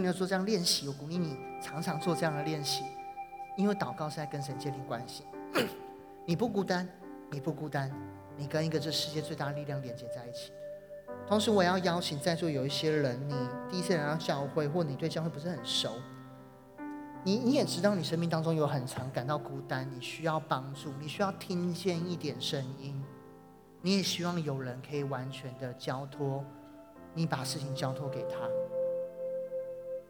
[0.06, 2.84] 要做这样练习，我鼓励你常常做这样的练习，
[3.56, 5.24] 因为祷告是在跟神建立关系。
[6.24, 6.88] 你不孤单，
[7.30, 7.90] 你不孤单，
[8.36, 10.52] 你跟一个这世界最大的力量连接在一起。
[11.26, 13.34] 同时，我也要邀请在座有一些人，你
[13.70, 15.92] 第一次来到教会，或你对教会不是很熟，
[17.24, 23.02] 你你也知道你生命当中有很长感到孤单，你需要帮助，你需要听见一点声音，
[23.80, 26.44] 你也希望有人可以完全的交托，
[27.14, 28.36] 你把事情交托给他。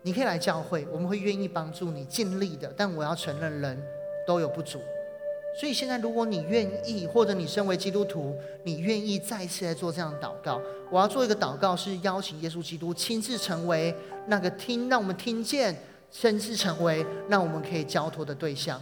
[0.07, 2.73] 你可以来教会，我们会愿意帮助你，尽力的。
[2.77, 3.77] 但我要承认，人
[4.25, 4.79] 都有不足。
[5.59, 13.93] 所以现在，如果你愿意，或者你身为基督徒，你愿意再次来做这样的祷告，我要做一个祷告，是邀请耶稣基督亲自成为
[14.29, 15.77] 那个听，让我们听见，
[16.13, 18.81] 甚至成为让我们可以交托的对象。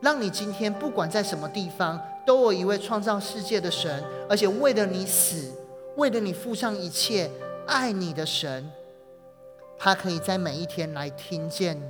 [0.00, 1.96] 让你今天不管在什么地方，
[2.26, 5.48] 都有一位创造世界的神，而且为了你死，
[5.96, 7.30] 为了你付上一切，
[7.68, 8.68] 爱你的神，
[9.78, 11.80] 他可以在每一天来听见，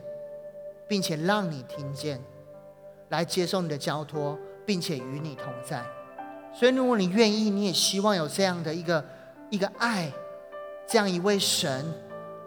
[0.88, 2.20] 并且让你听见，
[3.08, 5.84] 来接受你的交托，并且与你同在。
[6.52, 9.04] 所以，如果你愿意，你也希望有这样的一个
[9.50, 10.10] 一个爱，
[10.86, 11.84] 这样一位神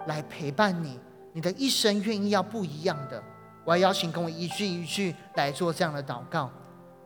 [0.07, 0.99] 来陪伴你，
[1.31, 3.21] 你的一生愿意要不一样的。
[3.63, 6.49] 我要邀请跟我一句一句来做这样的祷告，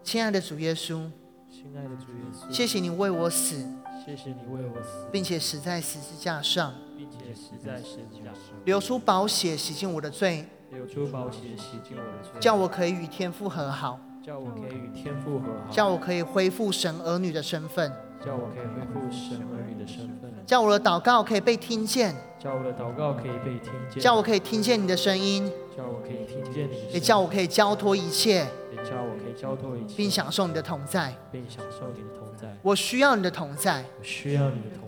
[0.01, 1.09] 亲爱的主耶稣，
[1.51, 3.67] 亲爱的主耶稣，谢谢你为我死，
[4.05, 6.73] 谢谢你为我死，并且死在十字架上，
[7.03, 17.91] 并且死在十字架上，流出宝血洗净我的罪，流出宝血洗净我的罪，叫我可以与天父和好，叫我可以与天父和好，叫我可以恢复神儿女的身份，
[18.25, 25.51] 叫我可以恢复神儿女的身份，叫我的祷告可以被听见，叫我的祷告可以被听见，叫我可以听见你的声音。
[25.75, 32.55] 叫我可以听见你，也叫我可以交托一切，也叫我可以交托一切，并享受你的同在，并享受你的同在。
[32.61, 34.82] 我需要你的同在，我需要你的同在。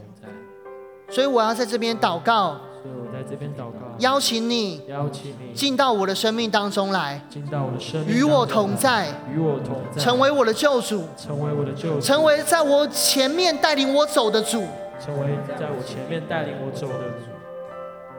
[1.16, 14.66] 所以我要在这边祷告，所以我在这边祷告，邀请你，邀请你进到我的生命当中来，进到我的生命，与我同在，与我同在，成为我的救主，成为我的救主，成为在我前面带领我走的主，
[14.99, 16.93] 成为在我前面带领我走的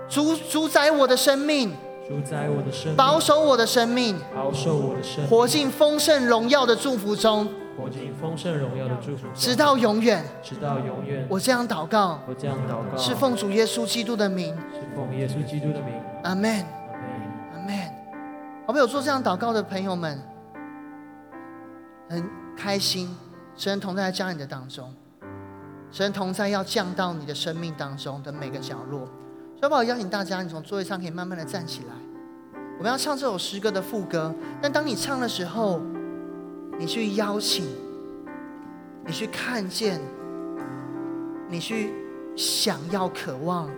[0.08, 1.74] 主，主主宰我的生命。
[2.08, 7.46] 主宰我的生命，保守我的生命，保守我的生命，活进丰盛荣耀的祝福中，
[7.76, 11.26] 活进丰盛荣耀的祝福，直到永远，直到永远。
[11.28, 15.94] 我这样祷告，我这样祷告，是奉主耶稣基督的名，是奉耶稣基督的名。
[16.24, 16.64] 阿门，
[17.52, 17.78] 阿门。
[18.66, 20.18] 好朋友，做这样祷告的朋友们，
[22.08, 23.14] 很开心，
[23.56, 24.92] 神同在家里的当中，
[25.90, 29.08] 神同在要降到你的生命当中的每个角落。
[29.60, 31.94] 所以，我邀请大家，你从座位上可以慢慢的站起来。
[32.78, 35.80] 我们要唱这首诗歌的副歌，但当你唱的时候，
[36.78, 37.64] 你去邀请，
[39.04, 40.00] 你去看见，
[41.48, 41.92] 你去
[42.36, 43.70] 想要、渴望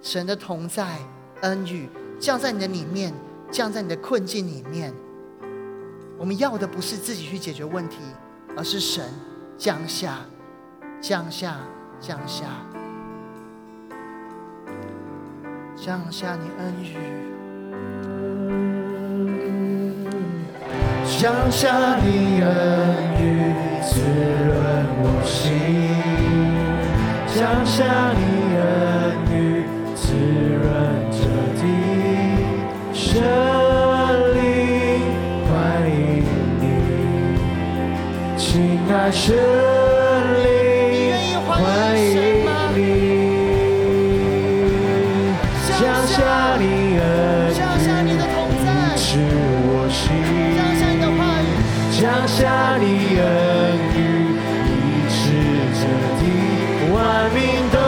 [0.00, 0.98] 神的同在、
[1.42, 1.88] 恩雨
[2.20, 3.12] 降在你的里面，
[3.50, 4.92] 降在你的困境里面。
[6.16, 7.98] 我们要的不是自己去解决问题，
[8.56, 9.04] 而是神
[9.56, 10.18] 降下、
[11.00, 11.58] 降下、
[12.00, 12.44] 降下。
[15.76, 16.96] 降下你恩雨，
[21.16, 22.48] 降下你恩
[23.18, 23.52] 雨，
[23.82, 24.02] 滋
[24.44, 24.54] 润
[25.00, 25.36] 我心。
[27.26, 28.20] 降下你
[28.58, 28.62] 恩
[29.34, 29.64] 雨，
[29.96, 30.62] 滋润
[31.10, 31.18] 着
[31.56, 31.62] 地。
[32.92, 33.02] 神
[34.34, 34.38] 灵
[35.48, 35.50] 欢
[35.90, 35.90] 迎
[36.60, 36.62] 你，
[38.36, 38.46] 亲
[38.94, 39.87] 爱神。
[52.00, 53.24] 降下你恩
[53.96, 53.98] 雨，
[54.68, 54.70] 医
[55.10, 55.18] 治
[55.74, 55.82] 这
[56.20, 56.22] 地，
[56.94, 56.96] 万
[57.34, 57.38] 民
[57.72, 57.87] 都。